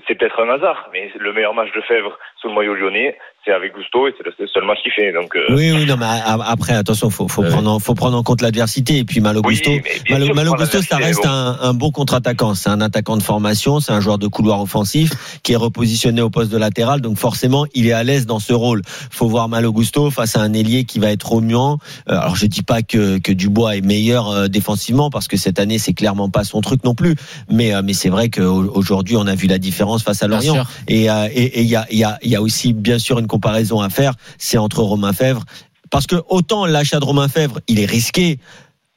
[0.07, 3.51] c'est peut-être un hasard, mais le meilleur match de Fèvre sous le maillot lyonnais, c'est
[3.51, 5.11] avec Gusto et c'est le seul match qu'il fait.
[5.11, 8.23] Donc, euh, Oui, oui, non, mais après, attention, faut, faut prendre, en, faut prendre en
[8.23, 8.99] compte l'adversité.
[8.99, 9.71] Et puis Malo oui, Gusto,
[10.09, 11.29] Malo, Malo ça reste bon.
[11.29, 12.53] un, un bon contre-attaquant.
[12.53, 15.11] C'est un attaquant de formation, c'est un joueur de couloir offensif
[15.43, 17.01] qui est repositionné au poste de latéral.
[17.01, 18.81] Donc forcément, il est à l'aise dans ce rôle.
[18.85, 21.79] Faut voir Malo Gusto face à un ailier qui va être remuant.
[22.09, 25.59] Euh, alors je dis pas que, que Dubois est meilleur euh, défensivement parce que cette
[25.59, 27.15] année c'est clairement pas son truc non plus.
[27.49, 30.63] Mais euh, mais c'est vrai qu'aujourd'hui on a vu la différence face à Lorient.
[30.87, 33.79] Et euh, et et il y a y y a aussi bien sûr une comparaison
[33.81, 35.43] à faire, c'est entre Romain Fèvre
[35.89, 38.39] parce que autant l'achat de Romain Fèvre, il est risqué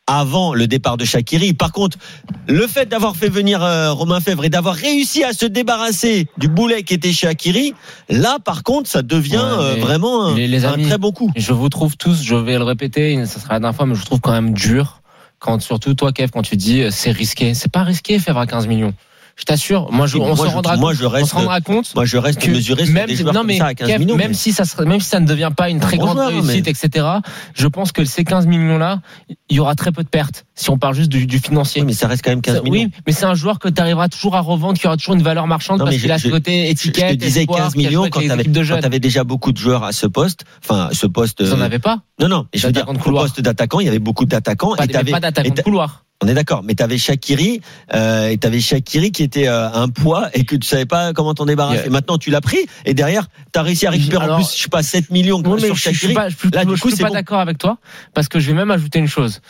[0.09, 1.53] avant le départ de Shakiri.
[1.53, 1.99] Par contre,
[2.46, 6.46] le fait d'avoir fait venir euh, Romain Fèvre et d'avoir réussi à se débarrasser du
[6.49, 7.75] boulet qui était Shakiri,
[8.09, 11.11] là par contre, ça devient Ouais, euh, vraiment un, les- les un amis, très bon
[11.11, 11.33] coup.
[11.37, 14.05] Je vous trouve tous, je vais le répéter, ça sera la dernière fois, mais je
[14.05, 15.03] trouve quand même dur.
[15.40, 17.53] Quand, surtout toi, Kev, quand tu dis euh, c'est risqué.
[17.55, 18.94] C'est pas risqué, Fèvre à 15 millions.
[19.38, 21.35] Je t'assure, moi, je, on, moi, se je, rendra moi, compte, je on reste, se
[21.35, 23.87] rendra compte moi, je reste mesuré sur même, des joueurs non, comme ça à 15
[23.87, 24.16] Kev, millions.
[24.16, 26.07] même mais- si ça serait, même si ça ne devient pas une Un très bon
[26.07, 27.07] grande joueur, réussite, etc.,
[27.55, 29.03] je pense que ces 15 millions-là,
[29.51, 30.46] il y aura très peu de pertes.
[30.55, 31.83] Si on parle juste du, du financier.
[31.83, 32.85] Oui, mais ça reste quand même 15 Ça- millions.
[32.87, 35.22] Oui, mais c'est un joueur que tu arriveras toujours à revendre, qui aura toujours une
[35.22, 37.59] valeur marchande Non, mais parce qu'il a ce côté Je, je étiquette, te disais espoir,
[37.59, 40.44] 15 qui a joué millions quand tu avais déjà beaucoup de joueurs à ce poste.
[40.64, 41.42] Enfin, ce poste.
[41.44, 42.46] Vous en euh, avez pas Non, non.
[42.55, 44.75] Je veux dire, au poste d'attaquant, il y avait beaucoup d'attaquants.
[44.77, 46.05] Et pas d'attaquant de couloir.
[46.22, 47.61] On est d'accord, mais t'avais Shakiri,
[47.92, 51.35] euh, et t'avais Shakiri qui était euh, un poids et que tu savais pas comment
[51.35, 51.83] t'en débarrasser.
[51.83, 51.90] Yeah.
[51.90, 54.68] Maintenant, tu l'as pris et derrière, t'as réussi à récupérer Alors- en plus, je sais
[54.70, 56.14] pas, 7 millions Oui, sur je, je suis Shakiri.
[56.14, 57.14] pas, je suis- Là, du je coup, suis pas bon.
[57.14, 57.76] d'accord avec toi
[58.14, 59.40] parce que je vais même ajouter une chose.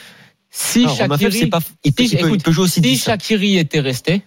[0.51, 2.75] Si Fèvre, Shakiri, c'est pas, il, peut, si- il peut- il écoute, peut jouer aussi
[2.75, 3.05] si 10.
[3.05, 4.23] Shakiri était resté,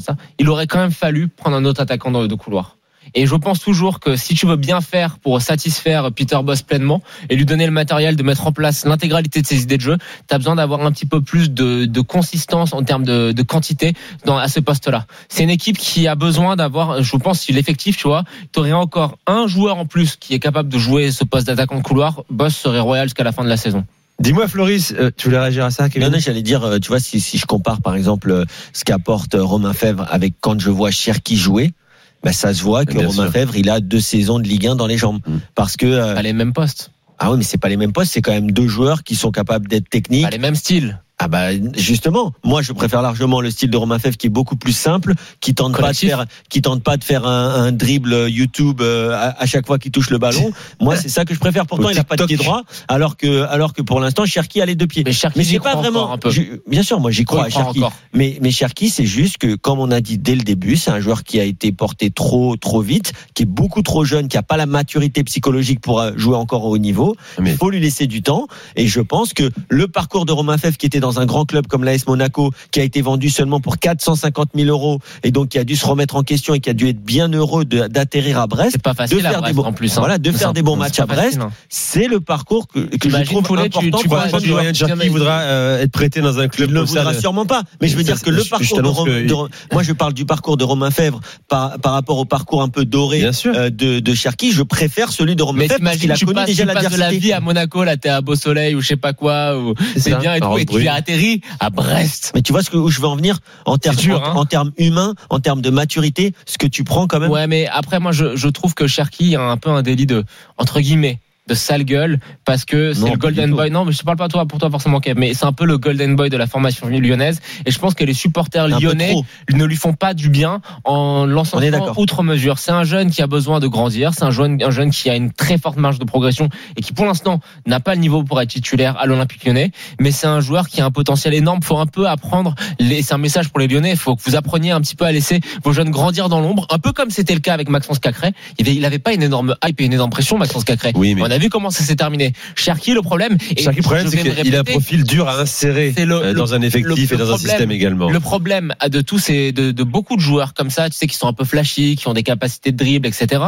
[0.00, 2.78] ça, il aurait quand même fallu prendre un autre attaquant dans le deux couloirs.
[3.14, 7.02] Et je pense toujours que si tu veux bien faire pour satisfaire Peter Boss pleinement
[7.28, 9.98] et lui donner le matériel de mettre en place l'intégralité de ses idées de jeu,
[10.28, 13.42] tu as besoin d'avoir un petit peu plus de, de consistance en termes de, de
[13.42, 15.06] quantité dans, à ce poste-là.
[15.28, 18.72] C'est une équipe qui a besoin d'avoir, je pense, si l'effectif, tu vois, tu aurais
[18.72, 22.22] encore un joueur en plus qui est capable de jouer ce poste d'attaquant de couloir,
[22.30, 23.84] Boss serait royal jusqu'à la fin de la saison.
[24.18, 26.08] Dis-moi, Floris, euh, tu voulais réagir à ça, Kevin?
[26.08, 28.82] Non, non, j'allais dire, euh, tu vois, si, si je compare par exemple euh, ce
[28.82, 31.74] qu'apporte Romain Fèvre avec quand je vois Cherki jouer,
[32.22, 33.32] bah, ça se voit que Bien Romain sûr.
[33.32, 35.20] Fèvre, il a deux saisons de Ligue 1 dans les jambes.
[35.26, 35.38] Mm.
[35.54, 38.12] Parce que, euh, Pas les mêmes postes, ah oui, mais c'est pas les mêmes postes,
[38.12, 40.24] c'est quand même deux joueurs qui sont capables d'être techniques.
[40.24, 41.00] pas les mêmes styles.
[41.18, 41.46] Ah bah
[41.78, 45.14] justement, moi je préfère largement le style de Romain Fèvre qui est beaucoup plus simple,
[45.40, 46.10] qui tente Collectif.
[46.10, 49.46] pas de faire, qui tente pas de faire un, un dribble YouTube euh, à, à
[49.46, 50.50] chaque fois qu'il touche le ballon.
[50.80, 51.64] Moi c'est ça que je préfère.
[51.66, 54.66] Pourtant il a pas de pied droit, alors que alors que pour l'instant Cherki a
[54.66, 55.04] les deux pieds.
[55.06, 56.00] Mais Cherki, Mais c'est pas vraiment.
[56.02, 56.30] encore un peu.
[56.30, 57.80] je- bien sûr, moi j'y crois Cherki.
[58.12, 61.00] Mais, mais Cherki, c'est juste que, comme on a dit dès le début, c'est un
[61.00, 64.42] joueur qui a été porté trop, trop vite, qui est beaucoup trop jeune, qui a
[64.42, 67.16] pas la maturité psychologique pour euh, jouer encore au haut niveau.
[67.40, 68.48] Mais- Il faut lui laisser du temps.
[68.76, 71.66] Et je pense que le parcours de Romain Fèvre, qui était dans un grand club
[71.66, 75.58] comme l'AS Monaco, qui a été vendu seulement pour 450 000 euros, et donc qui
[75.58, 78.40] a dû se remettre en question et qui a dû être bien heureux de- d'atterrir
[78.40, 79.92] à Brest, C'est pas facile de faire à Brest des bons- en plus.
[79.96, 80.00] hein.
[80.00, 81.22] voilà, de faire des bons matchs à Brest.
[81.24, 81.50] facile, hein.
[81.68, 84.52] c'est le parcours que, que je trouve Poulet, tu- important tu pour vois, tu-.
[84.52, 87.62] Ryan Cherki voudra euh, être prêté dans un club Il ne voudra de- sûrement pas.
[87.80, 89.92] Mais je veux dire que le parcours de, t'annonce Rom- que- de Rom- moi je
[89.92, 93.70] parle du parcours de Romain Fèvre par, par rapport au parcours un peu doré euh,
[93.70, 94.52] de, de Cherki.
[94.52, 96.92] Je préfère celui de Romain Fèvre parce qu'il a tu connu passes, déjà tu passes
[96.92, 99.58] de la vie à Monaco, là t'es à Beau Soleil ou je sais pas quoi,
[99.58, 102.32] ou c'est bien et tout, et tu atterris à Brest.
[102.34, 103.38] Mais tu vois ce que, où je veux en venir?
[103.64, 104.34] En termes dur, en, hein.
[104.34, 107.30] en termes humains, en termes de maturité, ce que tu prends quand même.
[107.30, 110.24] Ouais, mais après moi je, je trouve que Cherki a un peu un délit de
[110.58, 113.70] entre guillemets de sale gueule parce que c'est le golden boy.
[113.70, 115.64] Non, mais je te parle pas toi pour toi forcément Kev, mais c'est un peu
[115.64, 119.14] le golden boy de la formation lyonnaise et je pense que les supporters lyonnais
[119.52, 121.58] ne lui font pas du bien en lançant
[121.98, 122.58] outre mesure.
[122.58, 125.14] C'est un jeune qui a besoin de grandir, c'est un jeune, un jeune qui a
[125.16, 128.40] une très forte marge de progression et qui pour l'instant n'a pas le niveau pour
[128.40, 131.62] être titulaire à l'Olympique lyonnais, mais c'est un joueur qui a un potentiel énorme.
[131.62, 134.36] Faut un peu apprendre, les- c'est un message pour les lyonnais, il faut que vous
[134.36, 137.34] appreniez un petit peu à laisser vos jeunes grandir dans l'ombre, un peu comme c'était
[137.34, 138.32] le cas avec Maxence Cacré.
[138.58, 140.92] Il avait, il avait pas une énorme hype et une énorme pression, Maxence Cacré.
[140.94, 142.32] Oui, mais a vu comment ça s'est terminé.
[142.54, 146.04] Cherki, le problème, Cherki, le problème, c'est qu'il a un profil dur à insérer C'est
[146.04, 148.10] le- euh, dans un effectif le- et dans un système également.
[148.10, 151.16] le problème de tous ces, de, de beaucoup de joueurs comme ça, tu sais, qui
[151.16, 153.42] sont un peu flashy, qui ont des capacités de dribble, etc.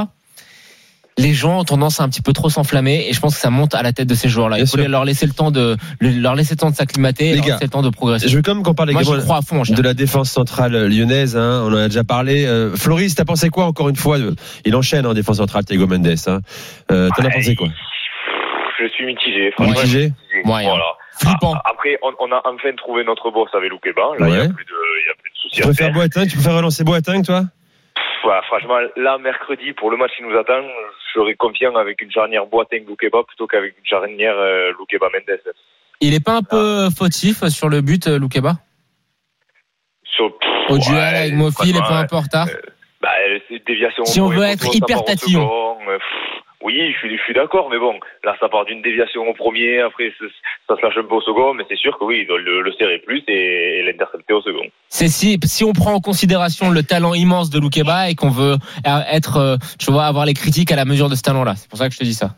[1.18, 3.50] Les gens ont tendance à un petit peu trop s'enflammer et je pense que ça
[3.50, 4.59] monte à la tête de ces joueurs-là.
[4.61, 7.64] Il faut leur laisser le temps de, leur laisser le temps de s'acclimater, leur laisser
[7.64, 8.28] le temps de progresser.
[8.28, 10.87] Je veux quand même qu'on parle Moi, également crois à fond, de la défense centrale
[10.87, 11.37] lyonnaise.
[11.37, 12.46] Hein, on en a déjà parlé.
[12.46, 14.16] Euh, Floris, t'as pensé quoi encore une fois
[14.64, 16.07] Il enchaîne en défense centrale, Thiago Mendes.
[16.26, 16.40] Hein.
[16.92, 17.68] Euh, T'en as Ouais, pensé quoi?
[18.81, 19.52] Je suis mitigé.
[19.59, 20.12] Mitigé?
[20.44, 20.68] Moyen.
[20.70, 20.85] Voilà.
[21.20, 21.54] Flippant.
[21.57, 24.02] Ah, Après, on, on a enfin trouvé notre boss avec Loukeba.
[24.20, 24.38] Là, il n'y Ouais.
[24.46, 25.94] a plus de, il y a plus de soucis Tu préfères faire.
[25.94, 26.26] Boateng?
[26.28, 27.42] Tu préfères relancer Boateng, toi?
[28.22, 30.62] Pff, franchement, là, mercredi, pour le match qui nous attend,
[31.18, 35.40] serais confiant avec une charnière Boateng Loukeba plutôt qu'avec une charnière euh, Loukeba Mendes.
[36.00, 38.54] Il est pas un peu fautif sur le but, euh, Loukeba
[40.18, 42.48] pff, Au ouais, duel avec Mofi, il est pas un peu en retard.
[43.00, 43.09] Bah,
[43.48, 44.04] c'est déviation.
[44.04, 45.14] Si on veut être hyper part
[46.62, 49.35] euh, Oui, je suis, je suis d'accord, mais bon, là, ça part d'une déviation au
[49.35, 50.12] premier, après,
[50.68, 52.62] ça, se lâche un peu au second, mais c'est sûr que oui, il doit le,
[52.62, 54.66] le serrer plus et, et l'intercepter au second.
[54.88, 58.57] C'est si, si on prend en considération le talent immense de Loukeba et qu'on veut
[58.87, 61.55] euh, être, euh, tu vois, avoir les critiques à la mesure de ce talent-là.
[61.57, 62.31] C'est pour ça que je te dis ça.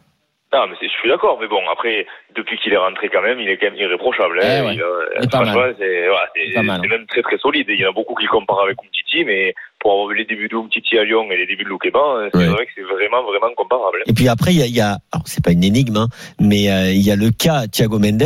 [0.52, 3.48] Non, mais je suis d'accord, mais bon, après, depuis qu'il est rentré quand même, il
[3.48, 4.40] est quand même irréprochable.
[4.42, 4.58] Hein.
[4.58, 4.74] Eh ouais.
[4.74, 5.76] Il mal.
[5.78, 7.66] c'est voilà, même très très solide.
[7.68, 10.24] Il y en a beaucoup qui le comparent avec Umtiti, mais pour avoir vu les
[10.24, 12.46] débuts de Umtiti à Lyon et les débuts de Loukeba, c'est Ouais.
[12.48, 13.98] vrai que c'est vraiment vraiment comparable.
[14.06, 16.08] Et puis après, il y a, il y a alors c'est pas une énigme, hein,
[16.40, 18.22] mais euh, il y a le cas Thiago Mendes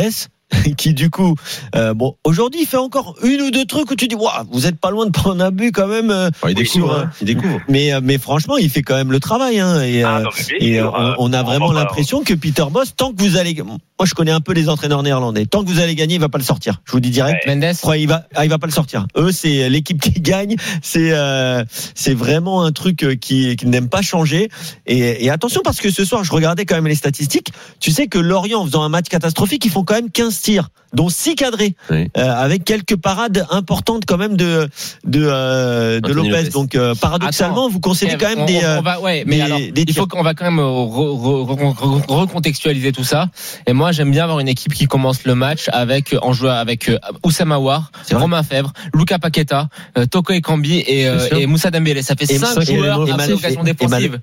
[0.77, 1.33] qui du coup,
[1.75, 4.67] euh, bon, aujourd'hui il fait encore une ou deux trucs où tu dis, waouh, vous
[4.67, 6.11] êtes pas loin de prendre un but quand même.
[6.11, 6.85] euh, Il découvre.
[6.87, 7.59] sur, hein, Il découvre.
[7.67, 9.59] mais euh, mais franchement, il fait quand même le travail.
[9.59, 11.15] Hein, et Ah, euh, non, mais bien et sûr, euh, hein.
[11.17, 13.55] on, on a vraiment va pas- l'impression que Peter Boss, tant que vous allez,
[13.97, 16.27] moi je connais un peu les entraîneurs néerlandais, tant que vous allez gagner, il va
[16.29, 16.81] pas le sortir.
[16.85, 17.47] Je vous dis direct.
[17.47, 19.07] Mendes, Ouais, il va, ah, il va pas le sortir.
[19.17, 20.55] Eux, c'est l'équipe qui gagne.
[20.81, 24.49] C'est, euh, c'est vraiment un truc euh, qui, qui n'aime pas changer.
[24.85, 27.51] Et, et attention parce que ce soir, je regardais quand même les statistiques.
[27.79, 30.69] Tu sais que Lorient, en faisant un match catastrophique, ils font quand même 15 tirs,
[30.93, 32.09] dont 6 cadrés, Oui.
[32.17, 34.67] euh, avec quelques parades importantes quand même de
[35.05, 36.29] de, euh, de Lopez.
[36.29, 36.49] Lopez.
[36.49, 38.57] Donc euh, paradoxalement, vous concédez quand même on, des.
[38.57, 40.89] on- euh, va, ouais, mais des- alors, des il faut qu'on va quand même re-
[40.89, 43.27] re- re- re- recontextualiser tout ça.
[43.67, 46.49] Et moi, moi j'aime bien avoir une équipe qui commence le match avec en jouant
[46.53, 47.91] avec euh, Oussama War.
[48.13, 52.01] Romain Fèvre, Luca Paqueta, euh, Toko Ekambi et, euh, et Moussa Dembélé.
[52.01, 53.25] Ça fait Et cinq cinq joueurs éléments à
[53.61, 54.19] et défensive.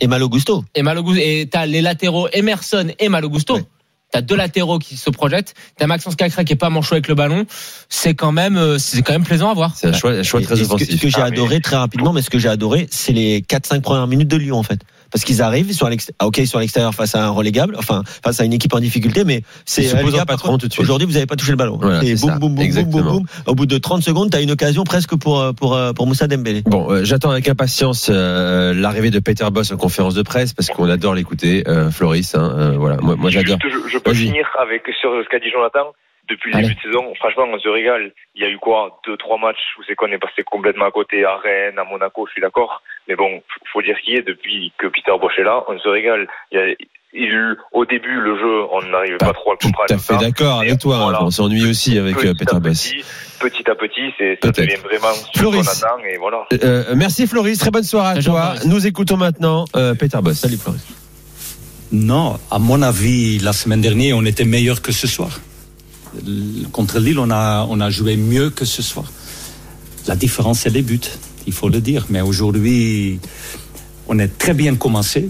[0.00, 0.64] Et Malo Gusto.
[0.76, 3.56] Et Malo Gusto- et t'as les latéraux Emerson et Malo Gusto.
[3.56, 3.64] Ouais.
[4.12, 5.54] T'as deux latéraux qui se projettent.
[5.76, 7.46] T'as Maxence Cacré qui est pas manchot avec le ballon.
[7.88, 9.72] C'est quand même, c'est quand même plaisant à voir.
[9.74, 10.88] C'est un choix, un choix très et ce que, offensif.
[10.88, 13.40] ce que j'ai Ah, mais- adoré très rapidement, mais ce que j'ai adoré, c'est les
[13.42, 14.78] 4-5 premières minutes de Lyon en fait.
[15.14, 18.40] Parce qu'ils arrivent sur l'extérieur, ah, ok, sur l'extérieur face à un relégable, enfin face
[18.40, 20.80] à une équipe en difficulté, mais c'est Ils euh.
[20.80, 21.78] Aujourd'hui, vous n'avez pas touché le ballon.
[21.80, 23.24] Voilà, et boum, boum, boum, boum, boum, boum.
[23.46, 26.08] Au bout de 30 secondes, tu as une occasion presque pour euh, pour euh, pour
[26.08, 26.62] Moussa Dembélé.
[26.62, 30.68] Bon, euh, j'attends avec impatience euh, l'arrivée de Peter Boss en conférence de presse parce
[30.70, 32.34] qu'on adore l'écouter, euh, Floris.
[32.34, 33.58] Hein, euh, voilà, moi, moi j'adore.
[33.62, 35.92] Juste, je, je peux finir avec sur ce qu'a dit Jonathan.
[36.28, 38.12] Depuis le début de saison, franchement, on se régale.
[38.34, 40.90] Il y a eu quoi Deux, trois matchs où c'est qu'on est passé complètement à
[40.90, 42.82] côté, à Rennes, à Monaco, je suis d'accord.
[43.08, 46.26] Mais bon, faut dire qu'il est depuis que Peter Bosch est là, on se régale.
[46.50, 46.74] Il y a,
[47.16, 49.92] il, au début, le jeu, on n'arrivait pas trop à le Tout comprendre.
[49.94, 50.98] à fait d'accord avec toi.
[51.02, 51.22] Voilà.
[51.22, 52.92] On s'ennuie aussi avec euh, petit Peter Boss.
[53.38, 54.60] petit, à petit, c'est, ça Peut-être.
[54.68, 55.84] devient vraiment ce qu'on Floris.
[55.84, 56.46] attend et voilà.
[56.64, 58.54] Euh, merci Floris, très bonne soirée à toi.
[58.66, 60.38] Nous écoutons maintenant euh, Peter Boss.
[60.40, 60.82] Salut Floris.
[61.92, 65.28] Non, à mon avis, la semaine dernière, on était meilleur que ce soir.
[66.72, 69.10] Contre Lille, on a, on a joué mieux que ce soir.
[70.06, 71.00] La différence, c'est les buts,
[71.46, 72.06] il faut le dire.
[72.10, 73.18] Mais aujourd'hui,
[74.06, 75.28] on est très bien commencé.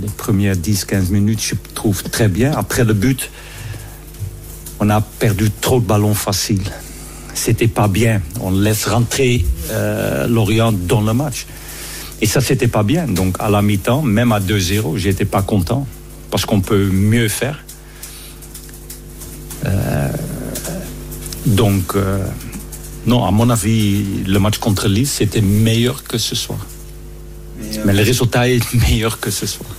[0.00, 2.52] Les premières 10-15 minutes, je trouve très bien.
[2.52, 3.30] Après le but,
[4.80, 6.70] on a perdu trop de ballons faciles.
[7.34, 8.20] C'était pas bien.
[8.40, 11.46] On laisse rentrer euh, Lorient dans le match.
[12.20, 13.06] Et ça, c'était pas bien.
[13.06, 15.86] Donc, à la mi-temps, même à 2-0, j'étais pas content.
[16.30, 17.62] Parce qu'on peut mieux faire.
[19.64, 20.08] Euh,
[21.46, 22.24] donc, euh,
[23.06, 26.58] non, à mon avis, le match contre Lille, c'était meilleur que ce soir.
[27.84, 29.70] Mais le résultat est meilleur que ce soir.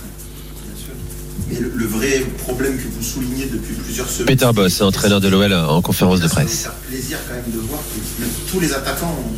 [1.50, 4.26] Mais le, le vrai problème que vous soulignez depuis plusieurs semaines.
[4.26, 6.50] Peter c'est- Boss, entraîneur de l'OL en conférence de Ça, ça presse.
[6.58, 9.32] me faire plaisir quand même de voir que même tous les attaquants ont,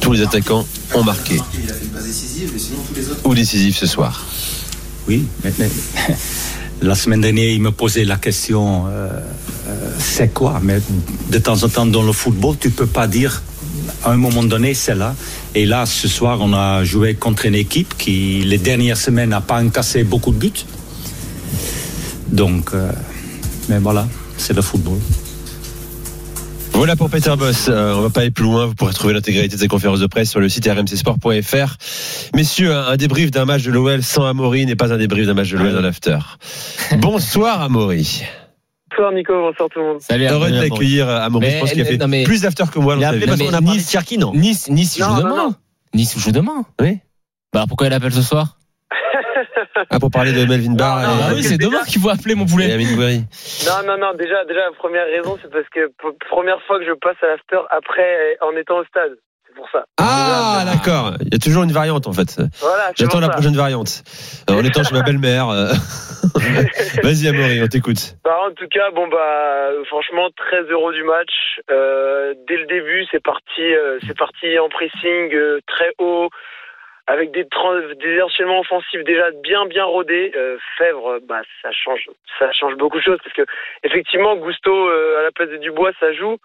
[0.00, 3.08] Tous les attaquants ont marqué Il a fait une passe décisive, et sinon tous les
[3.08, 3.20] autres.
[3.24, 4.24] ou décisif ce soir.
[5.08, 5.68] Oui, mais, mais
[6.82, 9.08] la semaine dernière, il me posait la question euh,
[9.98, 10.60] c'est quoi?
[10.62, 10.80] Mais
[11.30, 13.42] de temps en temps, dans le football, tu peux pas dire
[14.04, 15.14] à un moment donné, c'est là.
[15.54, 19.40] Et là, ce soir, on a joué contre une équipe qui, les dernières semaines, n'a
[19.40, 20.64] pas encassé beaucoup de buts.
[22.28, 22.90] Donc, euh,
[23.68, 24.98] mais voilà, c'est le football.
[26.72, 27.66] Voilà pour Peter Boss.
[27.68, 28.66] Euh, on va pas aller plus loin.
[28.66, 31.76] Vous pourrez trouver l'intégralité de ses conférences de presse sur le site rmcsport.fr.
[32.36, 35.34] Messieurs, un, un débrief d'un match de l'OL sans Amaury n'est pas un débrief d'un
[35.34, 36.18] match de l'OL dans l'after.
[36.98, 38.22] Bonsoir Amaury.
[38.98, 40.00] Bonsoir Nico, bonsoir tout le monde.
[40.00, 40.24] Salut.
[40.26, 40.68] Heureux de Amaury.
[40.70, 41.46] l'accueillir Amaury.
[41.46, 43.26] Je Mais, pense qu'il a fait non, mais- plus d'after que moi Il a appelé
[43.26, 45.36] parce qu'on a parlé de Nice- Cherki, non Nice, Nice joue demain.
[45.36, 45.54] non.
[45.94, 46.64] Nice joue demain.
[46.80, 46.98] Oui.
[47.52, 48.56] Bah pourquoi il appelle ce soir?
[49.90, 52.08] Ah, pour parler de Melvin Barr Non, non, et, Ah oui, c'est demain qu'il faut
[52.10, 52.66] appeler mon poulet.
[52.76, 55.90] Non, non, non, déjà, déjà, la première raison, c'est parce que
[56.28, 59.12] première fois que je passe à l'after après, en étant au stade.
[59.58, 59.84] C'est pour ça.
[59.98, 61.14] Ah, d'accord.
[61.20, 62.40] Il y a toujours une variante en fait.
[62.60, 64.02] Voilà, J'attends la prochaine variante.
[64.48, 65.48] En étant chez ma belle-mère.
[65.48, 65.72] euh.
[67.02, 68.14] Vas-y Amaury, on t'écoute.
[68.24, 71.60] Bah, en tout cas, bon bah, euh, franchement, très heureux du match.
[71.70, 76.28] Euh, dès le début, c'est parti, euh, c'est parti en pressing euh, très haut,
[77.08, 77.46] avec des,
[78.22, 80.32] enchaînements offensifs déjà bien bien rodés.
[80.36, 83.46] Euh, Fèvre, bah, ça change, ça change beaucoup de choses parce que
[83.82, 86.36] effectivement, Gusto euh, à la place de Dubois, ça joue.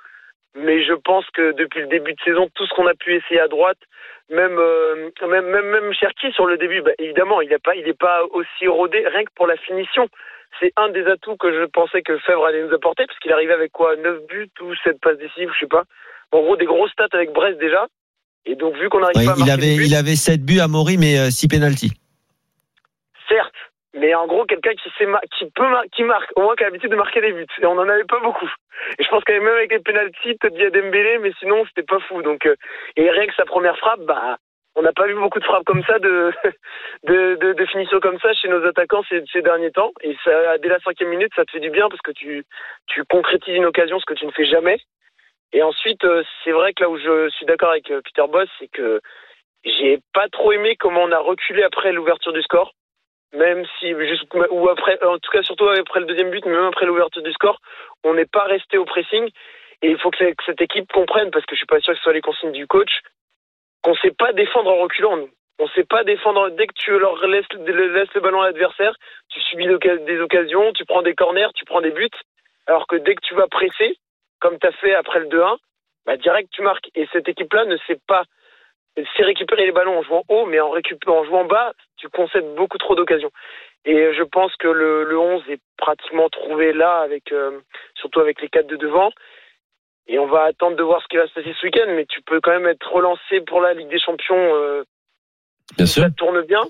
[0.56, 3.40] Mais je pense que depuis le début de saison, tout ce qu'on a pu essayer
[3.40, 3.80] à droite,
[4.30, 7.88] même euh, même même même Cherki sur le début, bah, évidemment, il n'est pas il
[7.88, 10.08] est pas aussi rodé rien que pour la finition
[10.60, 13.54] c'est un des atouts que je pensais que Fèvre allait nous apporter, parce qu'il arrivait
[13.54, 15.84] avec quoi 9 buts ou 7 passes décisives, je sais pas.
[16.32, 17.88] En gros, des grosses stats avec Brest déjà.
[18.46, 20.46] Et donc, vu qu'on n'arrive Ouais, pas à il, marquer avait, buts, il avait 7
[20.46, 21.94] buts à Maury, mais 6 pénalties.
[23.28, 23.56] certes,
[23.94, 26.90] mais en gros, quelqu'un qui, sait qui peut qui marque, au moins qui a l'habitude
[26.90, 27.46] de marquer des buts.
[27.62, 28.50] Et on n'en avait pas beaucoup.
[28.98, 32.22] Et je pense que même avec les pénalties, Dembélé, mais sinon, c'était pas fou.
[32.24, 32.56] Donc, euh,
[32.96, 34.38] et rien que sa première frappe, bah,
[34.76, 36.34] on n'a pas vu beaucoup de frappes comme ça, de,
[37.04, 39.92] de, de, de finition comme ça chez nos attaquants ces, ces derniers temps.
[40.02, 42.44] Et ça, dès la cinquième minute, ça te fait du bien parce que tu,
[42.88, 44.80] tu concrétises une occasion, ce que tu ne fais jamais.
[45.54, 48.50] Et ensuite, euh, c'est vrai que là où je suis d'accord avec euh, Peter Boss,
[48.58, 49.00] c'est que
[49.64, 52.74] j'ai pas trop aimé comment on a reculé après l'ouverture du score.
[53.34, 56.86] Même si, ou après, en tout cas surtout après le deuxième but, mais même après
[56.86, 57.60] l'ouverture du score,
[58.04, 59.28] on n'est pas resté au pressing.
[59.82, 62.04] Et il faut que, cette équipe comprenne, parce que je suis pas sûr que ce
[62.04, 63.02] soit les consignes du coach,
[63.82, 65.30] qu'on sait pas défendre en reculant, nous.
[65.60, 66.50] On sait pas défendre.
[66.52, 68.96] Dès que tu leur laisses, le ballon à l'adversaire,
[69.30, 72.10] tu subis des occasions, tu prends des corners, tu prends des buts.
[72.68, 73.98] Alors que dès que tu vas presser,
[74.40, 75.58] comme tu as fait après le 2-1,
[76.06, 76.90] bah direct tu marques.
[76.96, 78.24] Et cette équipe-là ne sait pas,
[78.96, 82.78] sait récupérer les ballons en jouant haut, mais en, en jouant bas, tu concèdes beaucoup
[82.78, 83.32] trop d'occasions.
[83.86, 87.62] Et je pense que le, le 11 est pratiquement trouvé là, avec euh,
[87.96, 89.12] surtout avec les quatre de devant.
[90.08, 92.22] Et on va attendre de voir ce qui va se passer ce week-end, mais tu
[92.22, 94.56] peux quand même être relancé pour la Ligue des Champions.
[94.56, 94.84] Euh,
[95.78, 96.04] Bien si sûr.
[96.04, 96.64] Ça tourne bien.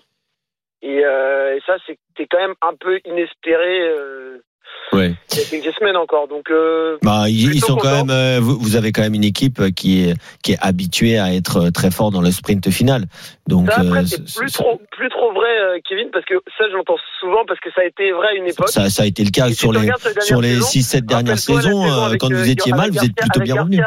[0.83, 4.43] Et, euh, et ça, c'est quand même un peu inespéré euh,
[4.91, 5.13] Ouais.
[5.31, 6.27] il y a quelques semaines encore.
[6.27, 8.09] Donc, euh, Bah, ils, sont quand même.
[8.09, 11.69] euh, vous, vous avez quand même une équipe qui est qui est habituée à être
[11.71, 13.05] très fort dans le sprint final.
[13.47, 16.65] Donc Ça, après, euh, c'est plus trop, plus trop vrai, euh, Kevin, parce que ça,
[16.69, 18.69] je l'entends souvent, parce que ça a été vrai à une époque.
[18.69, 21.39] ça, ça a été le cas si sur les sur les saison, 6 7 dernières
[21.39, 23.81] saisons saison euh, avec, quand euh, vous étiez mal, vous êtes plutôt bien revenu.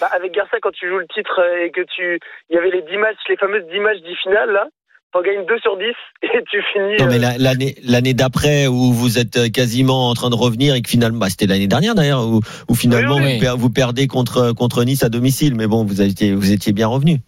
[0.00, 2.18] Bah, avec Garcia, quand tu joues le titre euh, et que tu,
[2.50, 4.66] il y avait les 10 matchs, les fameuses 10 matchs 10 finales, là,
[5.12, 5.84] t'en gagnes 2 sur 10
[6.22, 6.96] et tu finis.
[6.98, 10.34] Non mais euh, la- l'année l'année d'après où vous êtes euh, quasiment en train de
[10.36, 13.34] revenir et que finalement bah, c'était l'année dernière d'ailleurs où, où finalement Oui, oui.
[13.34, 16.72] Vous, per- vous perdez contre contre Nice à domicile mais bon vous étiez vous étiez
[16.72, 17.18] bien revenu.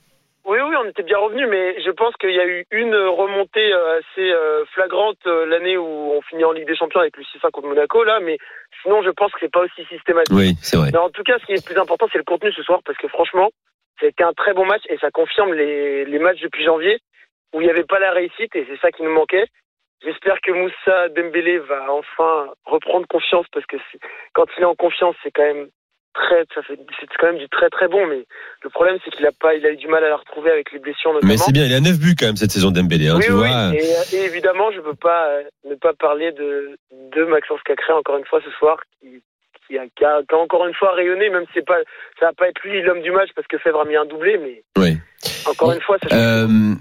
[0.46, 3.72] Oui, oui, on était bien revenu, mais je pense qu'il y a eu une remontée
[3.72, 4.28] euh, assez
[4.74, 8.20] flagrante l'année où on finit en Ligue des Champions avec le 6 contre Monaco, là,
[8.22, 8.36] mais
[8.82, 10.36] sinon, je pense que c'est pas aussi systématique.
[10.36, 10.90] Oui, c'est vrai.
[10.92, 12.80] Mais en tout cas, ce qui est le plus important, c'est le contenu ce soir,
[12.84, 13.48] parce que franchement,
[13.98, 16.98] ça a été un très bon match et ça confirme les, les matchs depuis janvier
[17.54, 19.46] où il n'y avait pas la réussite et c'est ça qui nous manquait.
[20.04, 23.76] J'espère que Moussa Dembélé va enfin reprendre confiance parce que
[24.34, 25.68] quand il est en confiance, c'est quand même
[26.12, 28.06] très, ça fait, c'est quand même du très très bon.
[28.06, 28.26] Mais
[28.62, 30.72] le problème, c'est qu'il a pas, il a eu du mal à la retrouver avec
[30.72, 31.32] les blessures notamment.
[31.32, 33.32] Mais c'est bien, il a 9 buts quand même cette saison d'Embélé, hein, oui, tu
[33.32, 33.72] oui, vois.
[33.74, 38.18] Et, et évidemment, je peux pas euh, ne pas parler de, de Maxence Cacré encore
[38.18, 39.22] une fois ce soir, qui,
[39.66, 41.78] qui, a, qui a- qui a encore une fois rayonné, même si c'est pas,
[42.20, 44.36] ça va pas être lui l'homme du match parce que Fèvre a mis un doublé,
[44.38, 44.98] mais Oui.
[45.46, 46.74] encore une fois, ça change Euh,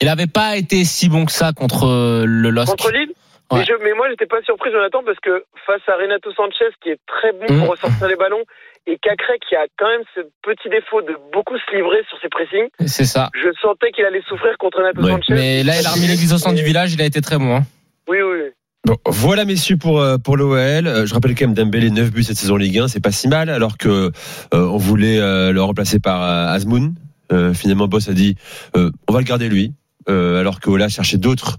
[0.00, 2.68] Il avait pas été si bon que ça contre euh, le LOSC.
[2.70, 3.12] Contre Lille
[3.50, 3.60] Ouais.
[3.60, 6.90] mais, je, mais moi, j'étais pas surpris, Jonathan, parce que face à Renato Sanchez, qui
[6.90, 8.44] est très bon pour ressortir les ballons,
[8.86, 12.28] et Cacré, qui a quand même ce petit défaut de beaucoup se livrer sur ses
[12.28, 13.30] pressings, C'est ça.
[13.34, 15.12] je sentais qu'il allait souffrir contre Renato Ouais.
[15.12, 15.32] Sanchez.
[15.32, 16.92] Mais là, il a remis l'église au centre du village.
[16.92, 17.56] Il a été très bon.
[17.56, 17.62] hein.
[18.06, 18.50] Oui, oui, oui.
[18.84, 20.58] Bon, voilà messieurs pour euh, pour l'OL.
[20.86, 23.28] Euh, Je rappelle quand même Dembélé 9 buts cette saison Ligue 1, c'est pas si
[23.28, 24.10] mal alors que euh,
[24.52, 26.94] on voulait euh, le remplacer par euh, Azmoun.
[27.32, 28.36] Euh, finalement Boss a dit
[28.76, 29.72] euh, on va le garder lui.
[30.10, 31.58] Euh, alors que Ola cherchait d'autres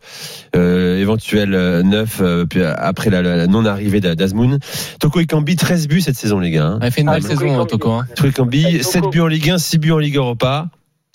[0.55, 4.57] euh, éventuels euh, neufs euh, puis après la, la- la non-arrivée d'A- d'Azmoun.
[4.99, 6.79] Toko Ekambi 13 buts cette saison Ligue 1.
[6.81, 7.67] Il a fait une Ah, belle Toko saison, Ekambi.
[7.69, 7.91] Toko.
[7.91, 8.07] hein.
[8.15, 8.83] Toko Ekambi Toko.
[8.91, 10.67] 7 buts en Ligue 1, 6 buts en Ligue Europa.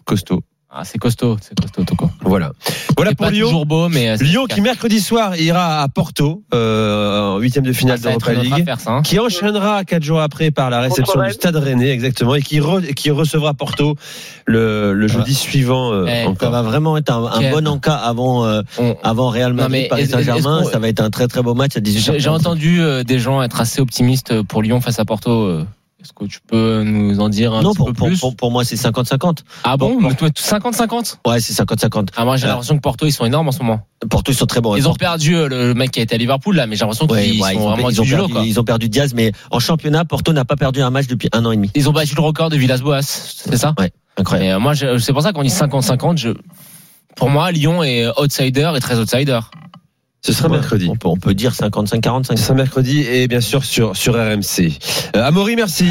[0.04, 0.42] Costaud.
[0.76, 2.10] Ah, c'est costaud, c'est costaud, Toko.
[2.22, 2.50] Voilà.
[2.96, 3.46] Voilà pour pas Lyon.
[3.46, 7.72] toujours beau, mais euh, Lyon qui mercredi soir ira à Porto euh, en huitième de
[7.72, 8.62] finale être d'Europa notre League.
[8.62, 9.02] affaire, ça, hein.
[9.02, 11.30] qui enchaînera quatre jours après par la réception du.
[11.32, 13.94] Stade Rennais exactement et qui, re- qui recevra Porto
[14.46, 18.62] le, le jeudi suivant euh, Eh, Ça va vraiment être un, bon encas avant euh,
[18.78, 20.64] On- avant Real Non, Madrid mais Paris Saint-Germain.
[20.64, 22.18] Ça va être un très très beau match à 18h.
[22.18, 25.60] J'ai entendu euh, des gens être assez optimistes pour Lyon face à Porto.
[26.04, 28.36] Est-ce que tu peux nous en dire un Non petit pour, peu pour, plus pour,
[28.36, 29.38] pour moi c'est 50-50.
[29.64, 32.08] Ah bon pour- Mais toi, 50-50 Ouais c'est 50-50.
[32.16, 32.48] Ah moi j'ai Euh.
[32.48, 33.80] l'impression que Porto ils sont énormes en ce moment.
[34.10, 34.76] Porto ils sont très bons.
[34.76, 37.06] Ils ont perdu euh, le mec qui a été à Liverpool là, mais j'ai l'impression
[37.06, 38.42] Ouais, qu'ils ouais, sont ils, ont, vraiment ils, ont du lot perdu, quoi.
[38.44, 41.42] ils ont perdu Diaz, mais en championnat, Porto n'a pas perdu un match depuis un
[41.46, 41.70] an et demi.
[41.74, 43.74] Ils ont battu le record de Villas-Boas, c'est ça?
[43.78, 44.46] Ouais, incroyable.
[44.48, 46.18] Mais euh, moi c'est pour ça qu'on dit 50-50.
[46.18, 46.30] Je...
[47.16, 49.40] Pour moi Lyon est outsider et très outsider.
[50.24, 50.88] Ce sera Ouais, mercredi.
[50.90, 52.37] On peut, on peut dire 55-45.
[52.38, 54.72] Ce sera mercredi et bien sûr sur, sur RMC.
[55.16, 55.90] Euh, Amaury, merci.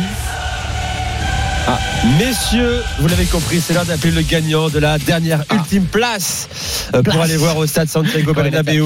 [1.68, 1.80] Ah,
[2.18, 6.50] messieurs, vous l'avez compris, c'est l'heure d'appeler le gagnant de la dernière ultime place
[6.94, 8.84] euh, pour aller voir au stade Santiago Bernabéu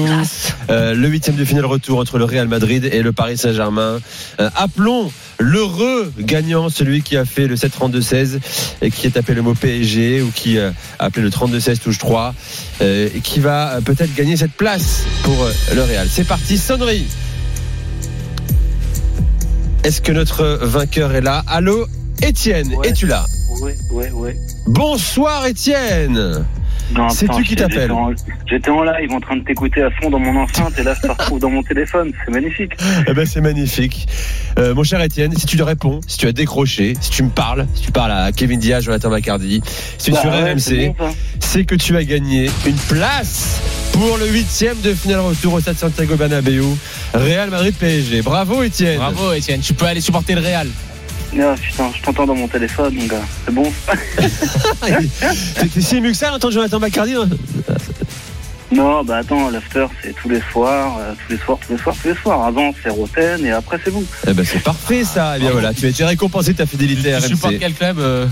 [0.70, 3.98] euh, le huitième de finale retour entre le Real Madrid et le Paris Saint-Germain.
[4.38, 8.38] Euh, appelons l'heureux gagnant, celui qui a fait le 7-32-16
[8.82, 11.98] et qui a tapé le mot PSG ou qui euh, a appelé le 32-16 touche
[11.98, 12.34] 3
[12.80, 16.08] euh, et qui va euh, peut-être gagner cette place pour euh, le Real.
[16.10, 17.06] C'est parti, sonnerie.
[19.84, 21.44] Est-ce que notre vainqueur est là?
[21.46, 21.86] Allô
[22.20, 22.88] Étienne, Ouais.
[22.88, 23.24] es-tu là?
[23.62, 24.36] Ouais, ouais, ouais.
[24.66, 26.44] Bonsoir Étienne
[27.10, 28.10] C'est tu qui j'étais en-
[28.46, 31.06] J'étais en live en train de t'écouter à fond dans mon enceinte et là je
[31.06, 32.12] te retrouve dans mon téléphone.
[32.24, 32.72] C'est magnifique.
[33.06, 34.08] Eh ben c'est magnifique.
[34.58, 37.30] Euh, mon cher Étienne, si tu le réponds, si tu as décroché, si tu me
[37.30, 39.60] parles, si tu parles à Kevin Diaz, Jonathan Bacardi,
[39.98, 41.06] si tu es Bah sur ouais, c'est RMC, bon,
[41.40, 43.60] c'est que tu as gagné une place
[43.92, 46.62] pour le huitième de finale retour au stade Santiago Bernabéu,
[47.14, 48.22] Real Madrid PSG.
[48.22, 48.96] Bravo Étienne.
[48.98, 50.68] Bravo Étienne, tu peux aller supporter le Real.
[51.36, 53.16] Ah, putain, je t'entends dans mon téléphone, mon gars.
[53.44, 53.70] C'est bon.
[55.74, 57.28] T'es si ému que ça Jonathan Bacardi hein
[58.72, 61.96] Non, bah attends, l'after c'est tous les soirs, euh, tous les soirs, tous les soirs,
[62.00, 62.44] tous les soirs.
[62.44, 64.04] Avant c'est Roten et après c'est vous.
[64.26, 65.34] Eh ben c'est parfait ça.
[65.36, 67.58] Eh bien voilà, tu as été récompensé de ta fidélité à Tu supportes RMC.
[67.60, 68.26] quel club euh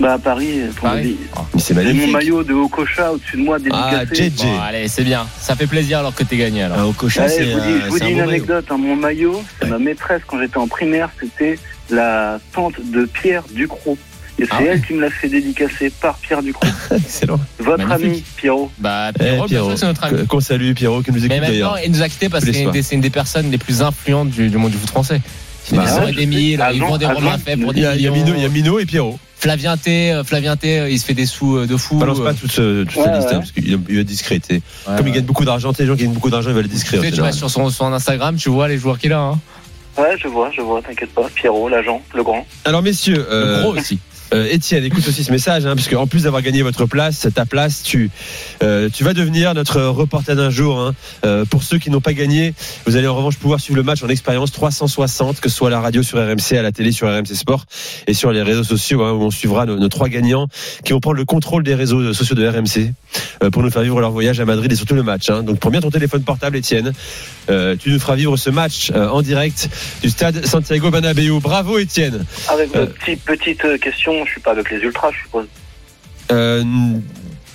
[0.00, 1.16] Bah à Paris, pour Paris.
[1.54, 4.30] Mais c'est J'ai mon maillot de Okocha au-dessus de moi Ah, dédicacé.
[4.30, 4.42] JJ.
[4.44, 5.26] Bon, allez, c'est bien.
[5.40, 6.78] Ça fait plaisir alors que t'es gagné alors.
[6.90, 8.64] Ah, Cocha, Allez, c'est je vous dis, euh, je vous c'est dis un une anecdote.
[8.70, 8.76] hein.
[8.78, 9.70] Mon maillot, c'est Ouais.
[9.72, 11.58] ma maîtresse quand j'étais en primaire, c'était
[11.90, 13.98] la tante de Pierre Ducrot,
[14.40, 14.68] Et c'est Ah ouais.
[14.74, 16.68] elle qui me l'a fait dédicacer par Pierre Ducrot.
[16.94, 17.40] Excellent.
[17.58, 18.06] Votre Magnifique.
[18.12, 18.70] ami, Pierrot.
[18.78, 20.26] Bah, Eh, Pierrot, sûr, c'est notre ami.
[20.28, 21.78] qu'on salue Pierrot qui nous Mais écoute maintenant, d'ailleurs.
[21.84, 23.82] il nous a quitté parce que c'est une, des- c'est une des personnes les plus
[23.82, 25.20] influentes du, du monde du foot français.
[25.72, 28.24] Il Bah, des des des Romains faits pour des y a, il y a millions.
[28.26, 29.18] Mino, il y a Mino et Pierrot.
[29.38, 31.96] Flavien T, euh, Flavien T, euh, il se fait des sous euh, de fou.
[31.98, 33.34] Balance pas toute, ce- toute Ouais, sa liste ouais.
[33.34, 34.40] hein, parce qu'il il va être discret.
[34.50, 34.60] ouais,
[34.96, 36.98] Comme il gagne beaucoup d'argent, les gens qui gagnent beaucoup d'argent, ils veulent être discrets.
[37.12, 39.20] Tu vas sur son, son Instagram, tu vois les joueurs qu'il a.
[39.20, 39.38] Hein.
[39.96, 41.28] Ouais, je vois, je vois, t'inquiète pas.
[41.34, 42.46] Pierrot, l'agent, le grand.
[42.64, 43.98] Alors messieurs, Le euh, gros aussi.
[44.34, 47.46] Euh, Étienne, écoute aussi ce message, hein, parce qu'en plus d'avoir gagné votre place, ta
[47.46, 48.10] place, tu,
[48.62, 50.78] euh, tu vas devenir notre reporter d'un jour.
[50.78, 50.94] Hein.
[51.24, 52.54] Euh, pour ceux qui n'ont pas gagné,
[52.86, 55.70] vous allez en revanche pouvoir suivre le match en expérience 360, que ce soit à
[55.70, 57.64] la radio sur RMC, à la télé sur RMC Sport
[58.06, 60.48] et sur les réseaux sociaux, hein, où on suivra nos, trois gagnants
[60.84, 62.92] qui vont prendre le contrôle des réseaux sociaux de RMC
[63.42, 65.30] euh, pour nous faire vivre leur voyage à Madrid et surtout le match.
[65.30, 65.42] Hein.
[65.42, 66.92] Donc, prends bien ton téléphone portable, Étienne.
[67.50, 69.68] Euh, tu nous feras vivre ce match euh, en direct
[70.02, 71.40] du stade Santiago Bernabéu.
[71.40, 72.24] Bravo, Étienne.
[72.48, 72.80] Avec Euh.
[72.80, 75.46] votre petite, petite euh, question, je suis pas avec les ultras, je suppose.
[76.30, 76.62] Euh,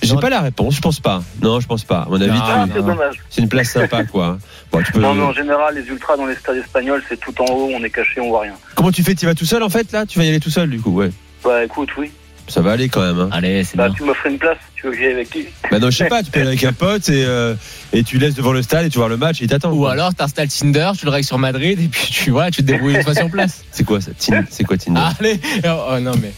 [0.02, 1.22] j'ai pas la réponse, je pense pas.
[1.40, 2.00] Non, je pense pas.
[2.02, 2.72] À mon avis, tu- Ah, non.
[2.74, 3.16] c'est dommage.
[3.30, 4.38] c'est une place sympa, quoi.
[4.72, 5.00] Bon, tu peux...
[5.00, 7.82] Non, mais en général, les ultras dans les stades espagnols, c'est tout en haut, on
[7.84, 8.54] est caché, on voit rien.
[8.74, 9.14] Comment tu fais?
[9.14, 10.04] Tu vas tout seul en fait là?
[10.06, 11.10] Tu vas y aller tout seul du coup Ouais.
[11.44, 12.10] Bah écoute, oui.
[12.46, 13.18] Ça va aller quand même.
[13.18, 13.30] Hein.
[13.32, 13.94] Allez, c'est Bah bien.
[13.96, 16.08] tu m'offres une place, tu veux que j'y aille avec qui Bah non, je sais
[16.08, 16.22] pas.
[16.22, 17.54] Tu peux aller avec un pote et euh,
[17.94, 19.72] et tu laisses devant le stade et tu vois le match et il t'attend.
[19.72, 19.92] Ou quoi.
[19.92, 22.96] alors, t'installes Tinder, tu le règles sur Madrid et puis tu vois, tu te débrouilles
[22.96, 23.62] une fois sur place.
[23.72, 24.10] C'est quoi ça
[24.50, 25.00] C'est quoi Tinder?
[25.18, 26.32] Allez, oh, oh, non mais.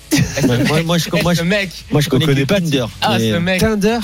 [0.46, 1.70] moi, moi, moi, je, moi, je, mec.
[1.90, 2.84] moi, je On connais, pas Tinder.
[3.02, 3.60] Ah, mais- ce mec.
[3.60, 3.98] Tinder?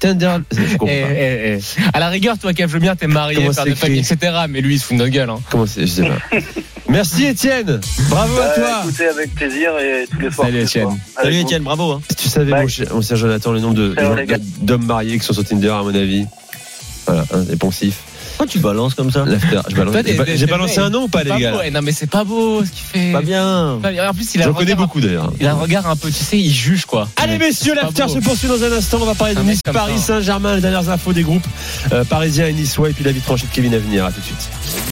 [0.00, 1.08] Tinder Je comprends Eh, pas.
[1.12, 1.80] eh, eh.
[1.94, 4.00] À la rigueur, toi, Kev, je veux bien, t'es marié, Comment père c'est de famille,
[4.00, 4.16] etc.
[4.48, 5.30] Mais lui, il se fout de notre gueule.
[5.30, 5.40] Hein.
[5.50, 6.18] Comment c'est Je sais pas.
[6.88, 7.80] Merci Étienne.
[8.08, 8.80] Bravo à Bah, toi.
[8.84, 10.48] Écoutez, avec plaisir et tous les soirs.
[10.48, 10.88] Salut, Étienne.
[11.14, 11.40] Salut.
[11.42, 11.92] Etienne, bravo.
[11.92, 12.00] Hein.
[12.10, 12.62] Si tu savais, Bye.
[12.62, 13.94] mon cher, mon cher Jonathan, le nombre
[14.60, 16.24] d'hommes mariés qui sont sur Tinder, à mon avis.
[17.06, 17.98] Voilà, hein, des poncifs.
[18.40, 19.60] Pourquoi tu balances comme ça L'after.
[19.68, 21.30] Je balance- Toi, t'es- J'ai ba- t'es- J'ai t'es balancé un nom ou pas, les
[21.38, 21.58] gars beau.
[21.62, 23.12] Eh, Non, mais c'est pas beau ce qu'il fait.
[23.12, 23.78] Pas bien.
[23.82, 24.08] Pas bien.
[24.08, 25.30] En plus, il a, J'en un connais regard- beaucoup d'ailleurs.
[25.38, 27.06] il a un regard un peu, tu sais, il juge quoi.
[27.16, 28.08] Allez messieurs, pas l'after beau.
[28.14, 28.98] se poursuit dans un instant.
[29.02, 30.06] On va parler de Un mec Nice, comme Paris ça.
[30.14, 31.46] Saint-Germain, les dernières infos des groupes
[31.92, 34.06] euh, parisiens et niçois, et puis la vie tranchée de Kevin à venir.
[34.06, 34.48] À tout de suite.